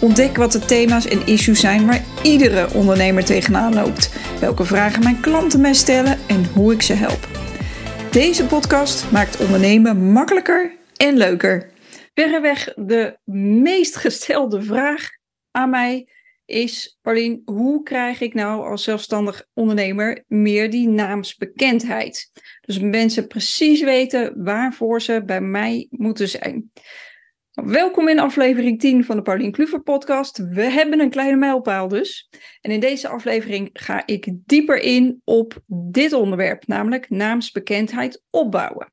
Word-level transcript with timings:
Ontdek 0.00 0.36
wat 0.36 0.52
de 0.52 0.58
thema's 0.58 1.06
en 1.06 1.26
issues 1.26 1.60
zijn 1.60 1.86
waar 1.86 2.04
iedere 2.22 2.74
ondernemer 2.74 3.24
tegenaan 3.24 3.74
loopt. 3.74 4.12
Welke 4.40 4.64
vragen 4.64 5.02
mijn 5.02 5.20
klanten 5.20 5.60
mij 5.60 5.74
stellen 5.74 6.18
en 6.28 6.44
hoe 6.44 6.72
ik 6.72 6.82
ze 6.82 6.92
help. 6.92 7.28
Deze 8.10 8.46
podcast 8.46 9.10
maakt 9.10 9.40
ondernemen 9.40 10.12
makkelijker 10.12 10.76
en 10.96 11.16
leuker. 11.16 11.70
Verreweg 12.14 12.72
de 12.74 13.18
meest 13.62 13.96
gestelde 13.96 14.62
vraag 14.62 15.08
aan 15.50 15.70
mij 15.70 16.08
is, 16.44 16.98
Paulien, 17.02 17.42
hoe 17.44 17.82
krijg 17.82 18.20
ik 18.20 18.34
nou 18.34 18.70
als 18.70 18.84
zelfstandig 18.84 19.46
ondernemer 19.54 20.24
meer 20.26 20.70
die 20.70 20.88
naamsbekendheid? 20.88 22.30
Dus 22.60 22.78
mensen 22.78 23.26
precies 23.26 23.82
weten 23.82 24.44
waarvoor 24.44 25.02
ze 25.02 25.22
bij 25.26 25.40
mij 25.40 25.86
moeten 25.90 26.28
zijn. 26.28 26.70
Welkom 27.64 28.08
in 28.08 28.18
aflevering 28.18 28.80
10 28.80 29.04
van 29.04 29.16
de 29.16 29.22
Paulien 29.22 29.52
Kluver 29.52 29.80
podcast. 29.80 30.38
We 30.38 30.62
hebben 30.62 31.00
een 31.00 31.10
kleine 31.10 31.36
mijlpaal 31.36 31.88
dus. 31.88 32.28
En 32.60 32.70
in 32.70 32.80
deze 32.80 33.08
aflevering 33.08 33.70
ga 33.72 34.02
ik 34.06 34.32
dieper 34.46 34.80
in 34.80 35.20
op 35.24 35.62
dit 35.66 36.12
onderwerp, 36.12 36.66
namelijk 36.66 37.10
naamsbekendheid 37.10 38.22
opbouwen. 38.30 38.92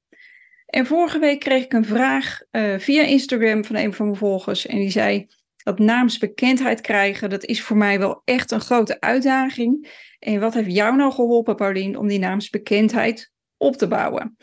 En 0.66 0.86
vorige 0.86 1.20
week 1.20 1.40
kreeg 1.40 1.64
ik 1.64 1.74
een 1.74 1.86
vraag 1.86 2.40
uh, 2.52 2.80
via 2.80 3.04
Instagram 3.04 3.66
van 3.66 3.76
een 3.76 3.94
van 3.94 4.06
mijn 4.06 4.18
volgers 4.18 4.66
en 4.66 4.78
die 4.78 4.92
zei 4.92 5.28
dat 5.64 5.80
naamsbekendheid 5.80 6.82
krijgen, 6.82 7.30
dat 7.30 7.46
is 7.46 7.62
voor 7.62 7.78
mij 7.78 8.00
wel 8.00 8.22
echt 8.24 8.52
een 8.52 8.62
grote 8.62 9.00
uitdaging. 9.00 10.04
En 10.20 10.40
wat 10.40 10.54
heeft 10.54 10.74
jou 10.74 10.96
nou 10.96 11.12
geholpen, 11.12 11.56
Paulien, 11.56 11.98
om 11.98 12.08
die 12.08 12.20
naamsbekendheid 12.20 13.32
op 13.58 13.76
te 13.76 13.88
bouwen? 13.88 14.38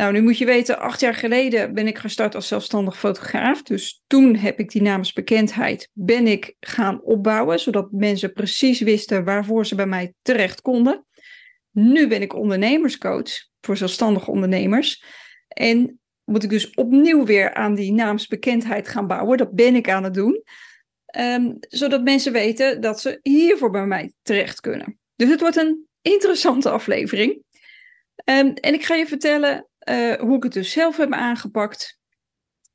Nou, 0.00 0.12
nu 0.12 0.22
moet 0.22 0.38
je 0.38 0.44
weten, 0.44 0.78
acht 0.78 1.00
jaar 1.00 1.14
geleden 1.14 1.74
ben 1.74 1.86
ik 1.86 1.98
gestart 1.98 2.34
als 2.34 2.48
zelfstandig 2.48 2.98
fotograaf. 2.98 3.62
Dus 3.62 4.02
toen 4.06 4.36
heb 4.36 4.58
ik 4.58 4.70
die 4.70 4.82
naamsbekendheid 4.82 5.88
ben 5.92 6.26
ik 6.26 6.54
gaan 6.60 7.02
opbouwen, 7.02 7.60
zodat 7.60 7.92
mensen 7.92 8.32
precies 8.32 8.80
wisten 8.80 9.24
waarvoor 9.24 9.66
ze 9.66 9.74
bij 9.74 9.86
mij 9.86 10.14
terecht 10.22 10.60
konden. 10.60 11.06
Nu 11.70 12.08
ben 12.08 12.22
ik 12.22 12.34
ondernemerscoach 12.34 13.30
voor 13.60 13.76
zelfstandige 13.76 14.30
ondernemers. 14.30 15.04
En 15.48 16.00
moet 16.24 16.42
ik 16.42 16.50
dus 16.50 16.74
opnieuw 16.74 17.24
weer 17.24 17.54
aan 17.54 17.74
die 17.74 17.92
naamsbekendheid 17.92 18.88
gaan 18.88 19.06
bouwen. 19.06 19.38
Dat 19.38 19.52
ben 19.52 19.74
ik 19.74 19.90
aan 19.90 20.04
het 20.04 20.14
doen. 20.14 20.42
Um, 21.18 21.56
zodat 21.60 22.02
mensen 22.02 22.32
weten 22.32 22.80
dat 22.80 23.00
ze 23.00 23.18
hiervoor 23.22 23.70
bij 23.70 23.86
mij 23.86 24.12
terecht 24.22 24.60
kunnen. 24.60 24.98
Dus 25.16 25.28
het 25.28 25.40
wordt 25.40 25.56
een 25.56 25.86
interessante 26.02 26.70
aflevering. 26.70 27.42
Um, 28.24 28.54
en 28.54 28.74
ik 28.74 28.84
ga 28.84 28.94
je 28.94 29.06
vertellen 29.06 29.64
uh, 29.90 30.14
hoe 30.14 30.36
ik 30.36 30.42
het 30.42 30.52
dus 30.52 30.72
zelf 30.72 30.96
heb 30.96 31.12
aangepakt. 31.12 31.98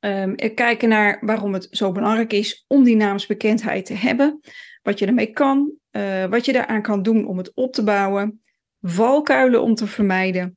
Um, 0.00 0.34
kijken 0.54 0.88
naar 0.88 1.18
waarom 1.20 1.52
het 1.52 1.68
zo 1.70 1.92
belangrijk 1.92 2.32
is 2.32 2.64
om 2.66 2.84
die 2.84 2.96
naamsbekendheid 2.96 3.86
te 3.86 3.94
hebben. 3.94 4.40
Wat 4.82 4.98
je 4.98 5.06
ermee 5.06 5.32
kan, 5.32 5.72
uh, 5.92 6.24
wat 6.24 6.44
je 6.44 6.52
daaraan 6.52 6.82
kan 6.82 7.02
doen 7.02 7.26
om 7.26 7.38
het 7.38 7.54
op 7.54 7.72
te 7.72 7.84
bouwen. 7.84 8.42
Valkuilen 8.80 9.62
om 9.62 9.74
te 9.74 9.86
vermijden. 9.86 10.56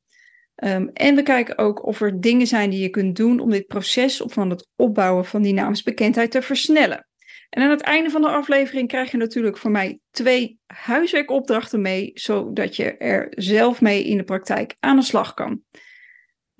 Um, 0.64 0.90
en 0.92 1.14
we 1.14 1.22
kijken 1.22 1.58
ook 1.58 1.86
of 1.86 2.00
er 2.00 2.20
dingen 2.20 2.46
zijn 2.46 2.70
die 2.70 2.80
je 2.80 2.88
kunt 2.88 3.16
doen 3.16 3.40
om 3.40 3.50
dit 3.50 3.66
proces 3.66 4.22
van 4.24 4.50
het 4.50 4.68
opbouwen 4.76 5.24
van 5.24 5.42
die 5.42 5.54
naamsbekendheid 5.54 6.30
te 6.30 6.42
versnellen. 6.42 7.08
En 7.48 7.62
aan 7.62 7.70
het 7.70 7.80
einde 7.80 8.10
van 8.10 8.20
de 8.20 8.28
aflevering 8.28 8.88
krijg 8.88 9.10
je 9.10 9.16
natuurlijk 9.16 9.56
voor 9.56 9.70
mij 9.70 10.00
twee 10.10 10.58
huiswerkopdrachten 10.66 11.80
mee, 11.80 12.10
zodat 12.14 12.76
je 12.76 12.96
er 12.96 13.26
zelf 13.30 13.80
mee 13.80 14.04
in 14.04 14.16
de 14.16 14.24
praktijk 14.24 14.74
aan 14.80 14.96
de 14.96 15.02
slag 15.02 15.34
kan. 15.34 15.62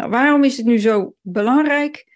Nou, 0.00 0.12
waarom 0.12 0.44
is 0.44 0.56
het 0.56 0.66
nu 0.66 0.78
zo 0.78 1.14
belangrijk? 1.20 2.06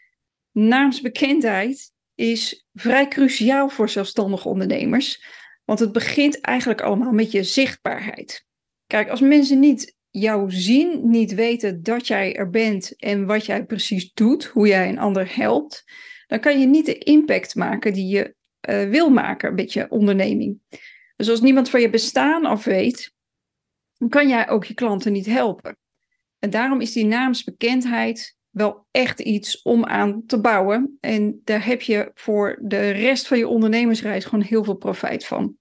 Naamsbekendheid 0.53 1.93
is 2.15 2.67
vrij 2.73 3.09
cruciaal 3.09 3.69
voor 3.69 3.89
zelfstandige 3.89 4.49
ondernemers, 4.49 5.25
want 5.65 5.79
het 5.79 5.93
begint 5.93 6.41
eigenlijk 6.41 6.81
allemaal 6.81 7.13
met 7.13 7.33
je 7.33 7.43
zichtbaarheid. 7.43 8.47
Kijk, 8.87 9.09
als 9.09 9.21
mensen 9.21 9.61
niet 9.61 9.97
jou 10.11 10.51
zien, 10.51 11.11
niet 11.11 11.35
weten 11.35 11.83
dat 11.83 12.07
jij 12.07 12.37
er 12.37 12.51
bent 12.51 12.97
en 12.97 13.27
wat 13.27 13.47
jij 13.47 13.65
precies 13.65 14.13
doet, 14.13 14.45
hoe 14.45 14.67
jij 14.67 14.89
een 14.89 14.99
ander 14.99 15.37
helpt, 15.37 15.85
dan 16.27 16.41
kan 16.41 16.61
je 16.61 16.67
niet 16.67 16.87
de 16.87 16.99
impact 16.99 17.55
maken 17.55 17.93
die 17.93 18.07
je 18.07 18.35
uh, 18.69 18.91
wil 18.91 19.11
maken 19.11 19.55
met 19.55 19.73
je 19.73 19.91
onderneming. 19.91 20.59
Dus 21.17 21.31
als 21.31 21.41
niemand 21.41 21.71
van 21.71 21.81
je 21.81 21.91
bestaan 21.91 22.45
af 22.45 22.65
weet, 22.65 23.13
dan 23.99 24.09
kan 24.09 24.29
jij 24.29 24.49
ook 24.49 24.65
je 24.65 24.75
klanten 24.75 25.13
niet 25.13 25.27
helpen. 25.27 25.79
En 26.45 26.51
daarom 26.51 26.81
is 26.81 26.93
die 26.93 27.05
naamsbekendheid 27.05 28.37
wel 28.51 28.87
echt 28.91 29.21
iets 29.21 29.63
om 29.63 29.85
aan 29.85 30.27
te 30.27 30.41
bouwen. 30.41 30.99
En 31.01 31.41
daar 31.45 31.67
heb 31.67 31.83
je 31.83 32.11
voor 32.15 32.59
de 32.63 32.91
rest 32.91 33.27
van 33.27 33.39
je 33.39 33.49
ondernemersreis 33.49 34.25
gewoon 34.25 34.45
heel 34.45 34.65
veel 34.65 34.75
profijt 34.75 35.27
van. 35.27 35.57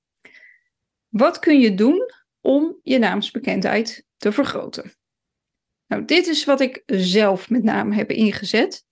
Wat 1.07 1.39
kun 1.39 1.59
je 1.59 1.73
doen 1.73 2.11
om 2.41 2.79
je 2.81 2.97
naamsbekendheid 2.97 4.05
te 4.17 4.31
vergroten? 4.31 4.93
Nou, 5.87 6.05
dit 6.05 6.27
is 6.27 6.45
wat 6.45 6.61
ik 6.61 6.83
zelf 6.85 7.49
met 7.49 7.63
name 7.63 7.95
heb 7.95 8.11
ingezet. 8.11 8.85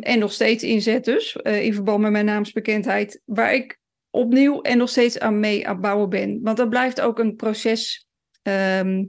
En 0.00 0.18
nog 0.18 0.32
steeds 0.32 0.62
inzet 0.62 1.04
dus, 1.04 1.38
uh, 1.42 1.64
in 1.64 1.74
verband 1.74 2.00
met 2.00 2.10
mijn 2.10 2.24
naamsbekendheid, 2.24 3.22
waar 3.24 3.54
ik 3.54 3.78
opnieuw 4.10 4.62
en 4.62 4.78
nog 4.78 4.88
steeds 4.88 5.18
aan 5.18 5.40
mee 5.40 5.68
aan 5.68 5.80
bouwen 5.80 6.08
ben. 6.08 6.40
Want 6.42 6.56
dat 6.56 6.68
blijft 6.68 7.00
ook 7.00 7.18
een 7.18 7.36
proces 7.36 8.08
um, 8.42 9.08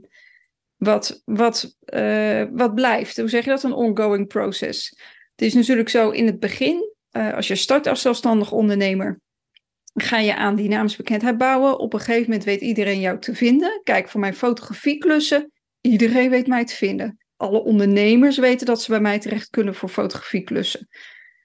wat, 0.78 1.22
wat, 1.24 1.76
uh, 1.94 2.44
wat 2.52 2.74
blijft. 2.74 3.16
Hoe 3.16 3.28
zeg 3.28 3.44
je 3.44 3.50
dat? 3.50 3.62
Een 3.62 3.72
ongoing 3.72 4.26
process. 4.26 4.88
Het 5.30 5.46
is 5.46 5.54
natuurlijk 5.54 5.88
zo 5.88 6.10
in 6.10 6.26
het 6.26 6.40
begin, 6.40 6.94
uh, 7.12 7.34
als 7.34 7.48
je 7.48 7.54
start 7.54 7.86
als 7.86 8.00
zelfstandig 8.00 8.52
ondernemer, 8.52 9.20
ga 9.94 10.18
je 10.18 10.36
aan 10.36 10.54
die 10.54 10.68
naamsbekendheid 10.68 11.38
bouwen. 11.38 11.78
Op 11.78 11.92
een 11.92 12.00
gegeven 12.00 12.22
moment 12.22 12.44
weet 12.44 12.60
iedereen 12.60 13.00
jou 13.00 13.18
te 13.18 13.34
vinden. 13.34 13.80
Kijk, 13.84 14.08
voor 14.08 14.20
mijn 14.20 14.34
fotografieklussen, 14.34 15.52
iedereen 15.80 16.30
weet 16.30 16.46
mij 16.46 16.64
te 16.64 16.74
vinden. 16.74 17.18
Alle 17.36 17.62
ondernemers 17.62 18.38
weten 18.38 18.66
dat 18.66 18.82
ze 18.82 18.90
bij 18.90 19.00
mij 19.00 19.18
terecht 19.18 19.50
kunnen 19.50 19.74
voor 19.74 19.88
fotografieklussen. 19.88 20.88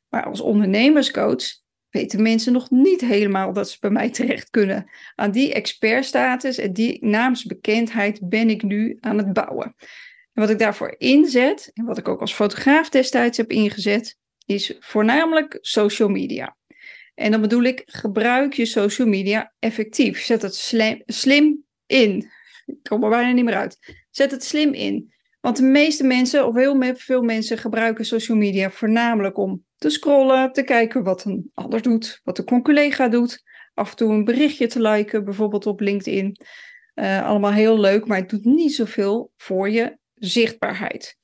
Maar 0.10 0.26
als 0.26 0.42
ondernemerscoach 0.42 1.62
weten 1.94 2.22
mensen 2.22 2.54
nog 2.54 2.70
niet 2.70 3.02
helemaal 3.02 3.54
dat 3.54 3.70
ze 3.70 3.78
bij 3.80 3.90
mij 3.90 4.10
terecht 4.20 4.50
kunnen. 4.50 4.90
Aan 5.16 5.32
die 5.32 5.54
expertstatus 5.54 6.58
en 6.58 6.74
die 6.74 7.06
naamsbekendheid 7.06 8.30
ben 8.30 8.50
ik 8.50 8.64
nu 8.64 8.98
aan 9.00 9.18
het 9.18 9.34
bouwen. 9.34 9.76
En 10.34 10.42
wat 10.42 10.50
ik 10.50 10.60
daarvoor 10.60 10.96
inzet, 10.98 11.72
en 11.74 11.86
wat 11.86 11.98
ik 11.98 12.08
ook 12.08 12.22
als 12.22 12.34
fotograaf 12.34 12.90
destijds 12.90 13.38
heb 13.38 13.52
ingezet, 13.52 14.18
is 14.46 14.76
voornamelijk 14.80 15.58
social 15.62 16.10
media. 16.10 16.58
En 17.16 17.32
dan 17.32 17.42
bedoel 17.42 17.64
ik, 17.64 17.82
gebruik 17.86 18.54
je 18.54 18.66
social 18.66 19.08
media 19.08 19.54
effectief. 19.60 20.20
Zet 20.20 20.42
het 20.42 20.56
slim, 21.06 21.64
in. 21.86 22.30
Ik 22.66 22.84
kom 22.84 23.04
er 23.04 23.10
bijna 23.10 23.32
niet 23.32 23.46
meer 23.46 23.56
uit. 23.56 23.96
Zet 24.10 24.32
het 24.32 24.44
slim 24.44 24.74
in. 24.74 25.14
Want 25.42 25.58
de 25.58 25.64
meeste 25.64 26.04
mensen, 26.04 26.48
of 26.48 26.56
heel 26.56 26.96
veel 26.96 27.22
mensen, 27.22 27.58
gebruiken 27.58 28.06
social 28.06 28.38
media 28.38 28.72
voornamelijk 28.72 29.38
om 29.38 29.66
te 29.84 29.90
scrollen, 29.90 30.52
te 30.52 30.64
kijken 30.64 31.04
wat 31.04 31.26
een 31.26 31.52
ander 31.54 31.82
doet, 31.82 32.22
wat 32.24 32.38
een 32.38 32.62
collega 32.62 33.08
doet. 33.08 33.44
Af 33.74 33.90
en 33.90 33.96
toe 33.96 34.12
een 34.12 34.24
berichtje 34.24 34.68
te 34.68 34.82
liken, 34.82 35.24
bijvoorbeeld 35.24 35.66
op 35.66 35.80
LinkedIn. 35.80 36.38
Uh, 36.96 37.28
allemaal 37.28 37.52
heel 37.52 37.80
leuk, 37.80 38.06
maar 38.06 38.18
het 38.18 38.30
doet 38.30 38.46
niet 38.46 38.74
zoveel 38.74 39.32
voor 39.38 39.70
je 39.70 39.98
zichtbaarheid. 40.14 41.18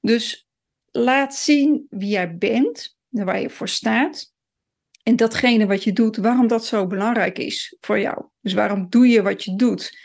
Dus 0.00 0.48
laat 0.90 1.34
zien 1.34 1.86
wie 1.90 2.08
jij 2.08 2.36
bent, 2.36 2.96
waar 3.08 3.40
je 3.40 3.50
voor 3.50 3.68
staat. 3.68 4.32
En 5.02 5.16
datgene 5.16 5.66
wat 5.66 5.84
je 5.84 5.92
doet, 5.92 6.16
waarom 6.16 6.46
dat 6.46 6.66
zo 6.66 6.86
belangrijk 6.86 7.38
is 7.38 7.76
voor 7.80 8.00
jou. 8.00 8.24
Dus 8.40 8.52
waarom 8.52 8.88
doe 8.88 9.08
je 9.08 9.22
wat 9.22 9.44
je 9.44 9.56
doet? 9.56 9.98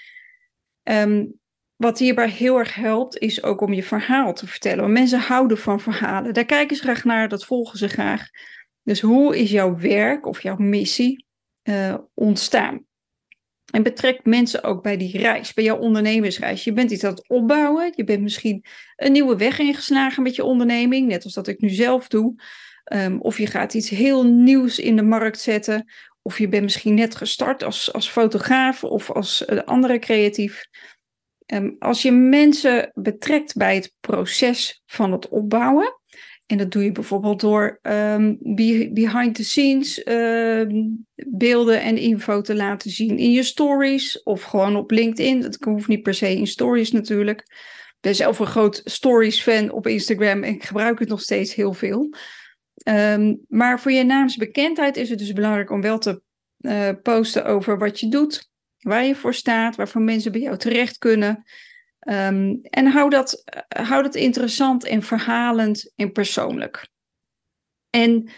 Um, 0.83 1.39
wat 1.77 1.99
hierbij 1.99 2.29
heel 2.29 2.57
erg 2.57 2.75
helpt, 2.75 3.17
is 3.17 3.43
ook 3.43 3.61
om 3.61 3.73
je 3.73 3.83
verhaal 3.83 4.33
te 4.33 4.47
vertellen. 4.47 4.79
Want 4.79 4.93
mensen 4.93 5.19
houden 5.19 5.57
van 5.57 5.79
verhalen. 5.79 6.33
Daar 6.33 6.45
kijken 6.45 6.75
ze 6.75 6.83
graag 6.83 7.03
naar, 7.03 7.29
dat 7.29 7.45
volgen 7.45 7.77
ze 7.77 7.87
graag. 7.87 8.27
Dus 8.83 9.01
hoe 9.01 9.37
is 9.37 9.51
jouw 9.51 9.77
werk 9.77 10.25
of 10.25 10.41
jouw 10.41 10.57
missie 10.57 11.25
uh, 11.63 11.95
ontstaan? 12.13 12.85
En 13.71 13.83
betrek 13.83 14.25
mensen 14.25 14.63
ook 14.63 14.83
bij 14.83 14.97
die 14.97 15.17
reis, 15.17 15.53
bij 15.53 15.63
jouw 15.63 15.77
ondernemersreis. 15.77 16.63
Je 16.63 16.73
bent 16.73 16.91
iets 16.91 17.03
aan 17.03 17.11
het 17.11 17.29
opbouwen. 17.29 17.93
Je 17.95 18.03
bent 18.03 18.21
misschien 18.21 18.65
een 18.95 19.11
nieuwe 19.11 19.37
weg 19.37 19.59
ingeslagen 19.59 20.23
met 20.23 20.35
je 20.35 20.43
onderneming, 20.43 21.07
net 21.07 21.23
als 21.23 21.33
dat 21.33 21.47
ik 21.47 21.59
nu 21.59 21.69
zelf 21.69 22.07
doe. 22.07 22.35
Um, 22.93 23.21
of 23.21 23.37
je 23.37 23.47
gaat 23.47 23.73
iets 23.73 23.89
heel 23.89 24.25
nieuws 24.25 24.79
in 24.79 24.95
de 24.95 25.03
markt 25.03 25.39
zetten. 25.39 25.91
Of 26.21 26.39
je 26.39 26.47
bent 26.47 26.63
misschien 26.63 26.93
net 26.93 27.15
gestart 27.15 27.63
als, 27.63 27.93
als 27.93 28.09
fotograaf 28.09 28.83
of 28.83 29.11
als 29.11 29.45
uh, 29.47 29.59
andere 29.59 29.99
creatief 29.99 30.65
Ehm, 31.47 31.71
als 31.79 32.01
je 32.01 32.11
mensen 32.11 32.91
betrekt 32.93 33.55
bij 33.55 33.75
het 33.75 33.93
proces 33.99 34.81
van 34.85 35.11
het 35.11 35.27
opbouwen, 35.27 35.99
en 36.45 36.57
dat 36.57 36.71
doe 36.71 36.83
je 36.83 36.91
bijvoorbeeld 36.91 37.39
door 37.39 37.79
ehm, 37.81 38.35
behind 38.93 39.35
the 39.35 39.43
scenes 39.43 40.03
ehm, 40.03 40.85
beelden 41.15 41.81
en 41.81 41.97
info 41.97 42.41
te 42.41 42.55
laten 42.55 42.91
zien 42.91 43.17
in 43.17 43.31
je 43.31 43.43
stories 43.43 44.23
of 44.23 44.43
gewoon 44.43 44.75
op 44.75 44.91
LinkedIn. 44.91 45.41
Dat 45.41 45.57
hoeft 45.59 45.87
niet 45.87 46.01
per 46.01 46.13
se 46.13 46.35
in 46.35 46.47
stories 46.47 46.91
natuurlijk. 46.91 47.39
Ik 47.39 47.97
ben 47.99 48.15
zelf 48.15 48.39
een 48.39 48.45
groot 48.45 48.81
stories 48.83 49.41
fan 49.41 49.71
op 49.71 49.87
Instagram 49.87 50.43
en 50.43 50.53
ik 50.53 50.63
gebruik 50.63 50.99
het 50.99 51.09
nog 51.09 51.21
steeds 51.21 51.55
heel 51.55 51.73
veel. 51.73 52.13
maar 53.47 53.79
voor 53.79 53.91
je 53.91 54.03
naamsbekendheid 54.03 54.97
is 54.97 55.09
het 55.09 55.19
dus 55.19 55.33
belangrijk 55.33 55.71
om 55.71 55.81
wel 55.81 55.97
te 55.97 56.21
uh, 56.59 56.89
posten 57.03 57.45
over 57.45 57.77
wat 57.77 57.99
je 57.99 58.09
doet, 58.09 58.49
waar 58.79 59.05
je 59.05 59.15
voor 59.15 59.33
staat, 59.33 59.75
waarvoor 59.75 60.01
mensen 60.01 60.31
bij 60.31 60.41
jou 60.41 60.57
terecht 60.57 60.97
kunnen. 60.97 61.43
Ehm, 61.99 62.55
en 62.61 62.87
hou 62.87 63.09
dat, 63.09 63.43
uh, 63.77 63.87
hou 63.87 64.03
dat 64.03 64.15
interessant 64.15 64.83
en 64.85 65.03
verhalend 65.03 65.91
en 65.95 66.11
persoonlijk. 66.11 66.87
En 67.89 68.29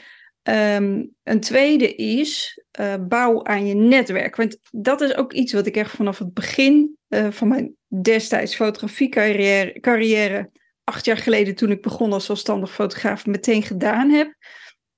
ehm, 0.42 1.06
een 1.24 1.40
tweede 1.40 1.96
is 1.96 2.64
uh, 2.80 2.96
bouw 3.08 3.44
aan 3.44 3.66
je 3.68 3.76
netwerk. 3.76 4.36
Want 4.36 4.58
dat 4.70 5.02
is 5.02 5.16
ook 5.16 5.34
iets 5.34 5.54
wat 5.54 5.66
ik 5.66 5.76
echt 5.76 5.92
vanaf 5.92 6.18
het 6.18 6.34
begin 6.34 6.98
van 7.30 7.48
mijn 7.48 7.76
destijds 8.02 8.56
fotografiecarrière, 8.56 9.80
carrière, 9.80 10.52
acht 10.84 11.06
jaar 11.06 11.18
geleden 11.18 11.56
toen 11.56 11.72
ik 11.72 11.82
begon 11.82 12.14
als 12.14 12.26
zelfstandig 12.26 12.74
fotograaf, 12.74 13.26
meteen 13.26 13.64
gedaan 13.64 14.10
heb, 14.10 14.36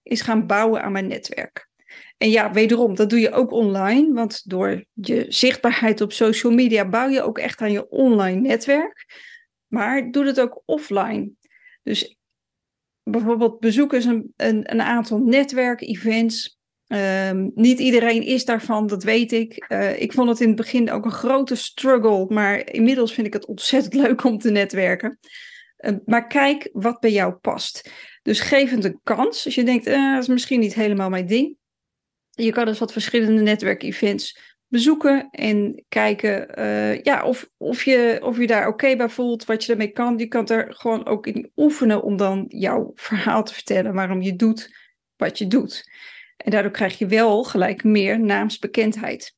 is 0.04 0.22
gaan 0.22 0.48
bouwen 0.48 0.82
aan 0.82 0.92
mijn 0.92 1.08
netwerk. 1.08 1.70
En 2.18 2.30
ja, 2.30 2.52
wederom, 2.52 2.96
dat 2.96 3.10
doe 3.10 3.20
je 3.20 3.32
ook 3.32 3.52
online, 3.52 4.14
want 4.14 4.50
door 4.50 4.86
je 4.94 5.26
zichtbaarheid 5.30 6.02
op 6.02 6.14
social 6.14 6.54
media 6.54 6.90
bouw 6.90 7.08
je 7.08 7.22
ook 7.22 7.38
echt 7.38 7.62
aan 7.62 7.72
je 7.72 7.90
online 7.90 8.40
netwerk. 8.40 9.06
Maar 9.68 10.12
doe 10.12 10.26
het 10.26 10.40
ook 10.40 10.62
offline. 10.66 11.32
Dus 11.84 12.18
bijvoorbeeld 13.04 13.60
bezoek 13.60 13.94
eens 13.94 14.06
een, 14.06 14.34
een, 14.36 14.72
een 14.72 14.82
aantal 14.82 15.18
netwerkevents. 15.18 16.60
Um, 16.88 17.52
niet 17.56 17.80
iedereen 17.80 18.24
is 18.24 18.46
daarvan, 18.46 18.88
dat 18.88 19.04
weet 19.04 19.32
ik. 19.32 19.66
Uh, 19.70 20.02
ik 20.02 20.14
vond 20.14 20.30
het 20.30 20.40
in 20.40 20.48
het 20.48 20.56
begin 20.56 20.92
ook 20.92 21.06
een 21.06 21.12
grote 21.12 21.56
struggle, 21.56 22.26
maar 22.30 22.72
inmiddels 22.72 23.14
vind 23.14 23.28
ik 23.28 23.34
het 23.34 23.46
ontzettend 23.46 23.94
leuk 24.04 24.24
om 24.24 24.38
te 24.38 24.52
netwerken. 24.52 25.20
Uh, 25.78 25.96
maar 26.06 26.28
kijk 26.28 26.70
wat 26.74 27.00
bij 27.00 27.12
jou 27.12 27.34
past. 27.34 27.92
Dus 28.22 28.40
geef 28.40 28.72
het 28.72 28.84
een 28.84 29.00
kans. 29.04 29.46
Als 29.46 29.56
je 29.56 29.64
denkt, 29.64 29.88
uh, 29.88 30.14
dat 30.14 30.22
is 30.22 30.28
misschien 30.28 30.60
niet 30.60 30.74
helemaal 30.74 31.10
mijn 31.10 31.28
ding. 31.28 31.56
Je 32.32 32.52
kan 32.52 32.66
dus 32.66 32.80
wat 32.80 32.92
verschillende 32.92 33.42
netwerkevents 33.42 34.40
bezoeken 34.68 35.30
en 35.32 35.84
kijken 35.90 36.60
uh, 36.60 37.02
ja, 37.02 37.24
of, 37.26 37.50
of, 37.58 37.84
je, 37.84 38.20
of 38.24 38.38
daar 38.38 38.68
oké 38.68 38.96
bij 38.96 39.10
voelt, 39.10 39.46
wat 39.46 39.62
je 39.62 39.68
daarmee 39.68 39.92
kan. 39.92 40.18
Je 40.18 40.28
kan 40.28 40.48
er 40.48 40.74
gewoon 40.74 41.06
ook 41.06 41.28
in 41.28 41.52
oefenen 41.56 42.04
om 42.04 42.18
dan 42.18 42.46
jouw 42.48 42.92
verhaal 42.96 43.44
te 43.44 43.54
vertellen, 43.54 43.94
waarom 43.94 44.22
je 44.22 44.36
doet 44.36 44.76
wat 45.16 45.38
je 45.38 45.48
doet. 45.48 45.90
En 46.38 46.52
daardoor 46.52 46.72
krijg 46.72 46.98
je 46.98 47.06
wel 47.06 47.44
gelijk 47.44 47.84
meer 47.84 48.20
naamsbekendheid. 48.20 49.36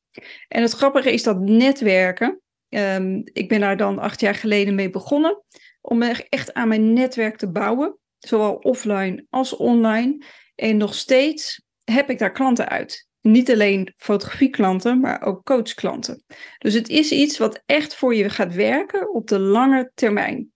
En 0.48 0.62
het 0.62 0.72
grappige 0.72 1.12
is 1.12 1.22
dat 1.22 1.40
netwerken, 1.40 2.40
um, 2.68 3.22
ik 3.32 3.48
ben 3.48 3.60
daar 3.60 3.76
dan 3.76 3.98
acht 3.98 4.20
jaar 4.20 4.34
geleden 4.34 4.74
mee 4.74 4.90
begonnen, 4.90 5.42
om 5.80 6.02
echt 6.02 6.54
aan 6.54 6.68
mijn 6.68 6.92
netwerk 6.92 7.36
te 7.36 7.50
bouwen, 7.50 7.98
zowel 8.18 8.54
offline 8.54 9.26
als 9.30 9.56
online. 9.56 10.24
En 10.54 10.76
nog 10.76 10.94
steeds 10.94 11.63
heb 11.84 12.10
ik 12.10 12.18
daar 12.18 12.32
klanten 12.32 12.68
uit. 12.68 13.08
Niet 13.20 13.50
alleen 13.50 13.92
fotografieklanten, 13.96 15.00
maar 15.00 15.22
ook 15.22 15.44
coachklanten. 15.44 16.24
Dus 16.58 16.74
het 16.74 16.88
is 16.88 17.12
iets 17.12 17.38
wat 17.38 17.62
echt 17.66 17.94
voor 17.94 18.14
je 18.14 18.30
gaat 18.30 18.54
werken 18.54 19.14
op 19.14 19.28
de 19.28 19.38
lange 19.38 19.90
termijn. 19.94 20.52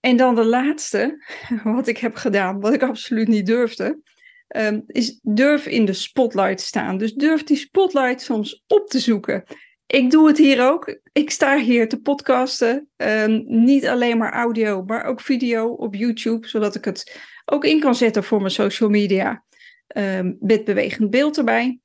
En 0.00 0.16
dan 0.16 0.34
de 0.34 0.44
laatste, 0.44 1.24
wat 1.64 1.86
ik 1.86 1.98
heb 1.98 2.14
gedaan, 2.14 2.60
wat 2.60 2.74
ik 2.74 2.82
absoluut 2.82 3.28
niet 3.28 3.46
durfde, 3.46 4.00
um, 4.56 4.82
is 4.86 5.18
durf 5.22 5.66
in 5.66 5.84
de 5.84 5.92
spotlight 5.92 6.60
staan. 6.60 6.98
Dus 6.98 7.14
durf 7.14 7.42
die 7.42 7.56
spotlight 7.56 8.20
soms 8.20 8.64
op 8.66 8.88
te 8.88 8.98
zoeken. 8.98 9.44
Ik 9.86 10.10
doe 10.10 10.26
het 10.26 10.38
hier 10.38 10.70
ook. 10.70 10.98
Ik 11.12 11.30
sta 11.30 11.58
hier 11.58 11.88
te 11.88 12.00
podcasten. 12.00 12.88
Um, 12.96 13.44
niet 13.46 13.86
alleen 13.86 14.18
maar 14.18 14.32
audio, 14.32 14.82
maar 14.82 15.04
ook 15.04 15.20
video 15.20 15.68
op 15.68 15.94
YouTube, 15.94 16.48
zodat 16.48 16.74
ik 16.74 16.84
het 16.84 17.20
ook 17.44 17.64
in 17.64 17.80
kan 17.80 17.94
zetten 17.94 18.24
voor 18.24 18.38
mijn 18.38 18.50
social 18.50 18.90
media 18.90 19.44
um, 19.86 20.36
met 20.40 20.64
bewegend 20.64 21.10
beeld 21.10 21.38
erbij. 21.38 21.80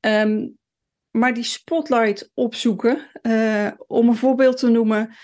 Um, 0.00 0.56
maar 1.10 1.34
die 1.34 1.44
spotlight 1.44 2.30
opzoeken, 2.34 3.10
uh, 3.22 3.70
om 3.86 4.08
een 4.08 4.16
voorbeeld 4.16 4.56
te 4.56 4.68
noemen, 4.68 5.14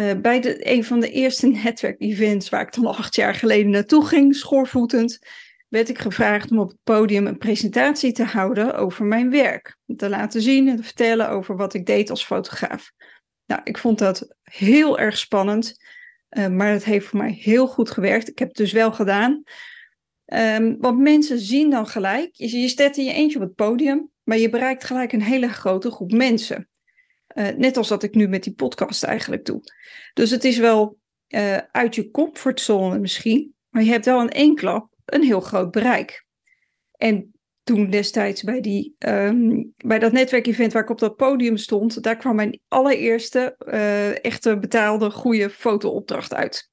uh, 0.00 0.12
bij 0.20 0.40
de, 0.40 0.70
een 0.72 0.84
van 0.84 1.00
de 1.00 1.10
eerste 1.10 1.46
netwerkevents 1.64 2.48
waar 2.48 2.62
ik 2.62 2.74
dan 2.74 2.86
acht 2.86 3.14
jaar 3.14 3.34
geleden 3.34 3.70
naartoe 3.70 4.06
ging, 4.06 4.34
schoorvoetend, 4.34 5.18
werd 5.68 5.88
ik 5.88 5.98
gevraagd 5.98 6.50
om 6.50 6.58
op 6.58 6.68
het 6.68 6.82
podium 6.82 7.26
een 7.26 7.38
presentatie 7.38 8.12
te 8.12 8.24
houden 8.24 8.74
over 8.74 9.04
mijn 9.04 9.30
werk. 9.30 9.76
Te 9.96 10.08
laten 10.08 10.42
zien 10.42 10.68
en 10.68 10.76
te 10.76 10.82
vertellen 10.82 11.28
over 11.28 11.56
wat 11.56 11.74
ik 11.74 11.86
deed 11.86 12.10
als 12.10 12.24
fotograaf. 12.24 12.92
Nou, 13.46 13.60
ik 13.64 13.78
vond 13.78 13.98
dat 13.98 14.34
heel 14.42 14.98
erg 14.98 15.18
spannend, 15.18 15.74
uh, 16.30 16.46
maar 16.46 16.70
het 16.70 16.84
heeft 16.84 17.06
voor 17.06 17.18
mij 17.18 17.32
heel 17.32 17.66
goed 17.66 17.90
gewerkt. 17.90 18.28
Ik 18.28 18.38
heb 18.38 18.48
het 18.48 18.56
dus 18.56 18.72
wel 18.72 18.92
gedaan. 18.92 19.42
Um, 20.34 20.76
want 20.80 20.98
mensen 20.98 21.38
zien 21.38 21.70
dan 21.70 21.86
gelijk, 21.86 22.28
je, 22.32 22.60
je 22.60 22.68
staat 22.68 22.96
in 22.96 23.04
je 23.04 23.12
eentje 23.12 23.38
op 23.38 23.44
het 23.44 23.54
podium, 23.54 24.10
maar 24.22 24.38
je 24.38 24.50
bereikt 24.50 24.84
gelijk 24.84 25.12
een 25.12 25.22
hele 25.22 25.48
grote 25.48 25.90
groep 25.90 26.12
mensen. 26.12 26.68
Uh, 27.34 27.48
net 27.48 27.76
als 27.76 27.88
dat 27.88 28.02
ik 28.02 28.14
nu 28.14 28.28
met 28.28 28.42
die 28.42 28.54
podcast 28.54 29.02
eigenlijk 29.02 29.44
doe. 29.44 29.60
Dus 30.14 30.30
het 30.30 30.44
is 30.44 30.58
wel 30.58 30.98
uh, 31.28 31.56
uit 31.56 31.94
je 31.94 32.10
comfortzone 32.10 32.98
misschien, 32.98 33.54
maar 33.68 33.82
je 33.82 33.90
hebt 33.90 34.04
wel 34.04 34.20
in 34.20 34.30
één 34.30 34.54
klap 34.54 34.94
een 35.04 35.22
heel 35.22 35.40
groot 35.40 35.70
bereik. 35.70 36.26
En 36.92 37.32
toen 37.62 37.90
destijds 37.90 38.42
bij, 38.42 38.60
die, 38.60 38.94
um, 38.98 39.72
bij 39.76 39.98
dat 39.98 40.12
netwerkevent 40.12 40.72
waar 40.72 40.82
ik 40.82 40.90
op 40.90 40.98
dat 40.98 41.16
podium 41.16 41.56
stond, 41.56 42.02
daar 42.02 42.16
kwam 42.16 42.36
mijn 42.36 42.60
allereerste 42.68 43.56
uh, 43.58 44.24
echte 44.24 44.58
betaalde 44.58 45.10
goede 45.10 45.50
fotoopdracht 45.50 46.34
uit. 46.34 46.70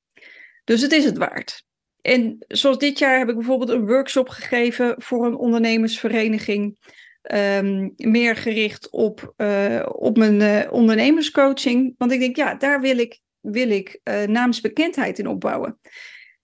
Dus 0.63 0.81
het 0.81 0.91
is 0.91 1.05
het 1.05 1.17
waard. 1.17 1.65
En 2.05 2.45
zoals 2.47 2.77
dit 2.77 2.99
jaar 2.99 3.17
heb 3.17 3.29
ik 3.29 3.35
bijvoorbeeld 3.35 3.69
een 3.69 3.85
workshop 3.85 4.29
gegeven 4.29 4.95
voor 4.97 5.25
een 5.25 5.35
ondernemersvereniging. 5.35 6.77
Um, 7.31 7.93
meer 7.95 8.35
gericht 8.35 8.89
op, 8.89 9.33
uh, 9.37 9.85
op 9.91 10.17
mijn 10.17 10.39
uh, 10.39 10.71
ondernemerscoaching. 10.71 11.95
Want 11.97 12.11
ik 12.11 12.19
denk, 12.19 12.35
ja, 12.35 12.55
daar 12.55 12.81
wil 12.81 12.97
ik, 12.97 13.19
wil 13.39 13.69
ik 13.69 13.99
uh, 14.03 14.23
naamsbekendheid 14.23 15.19
in 15.19 15.27
opbouwen. 15.27 15.79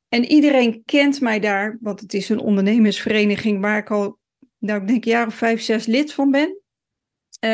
En 0.10 0.26
iedereen 0.26 0.82
kent 0.86 1.22
mij 1.22 1.40
daar, 1.40 1.78
want 1.82 2.00
het 2.00 2.14
is 2.14 2.30
een 2.30 2.40
ondernemersvereniging 2.40 3.62
waar 3.62 3.78
ik 3.78 3.92
al, 3.92 4.20
nou, 4.58 4.82
ik 4.82 4.88
denk 4.88 5.06
een 5.06 5.12
jaar 5.12 5.28
of 5.28 5.36
vijf, 5.36 5.62
zes 5.62 5.86
lid 5.86 6.14
van 6.14 6.32
ben. 6.32 6.62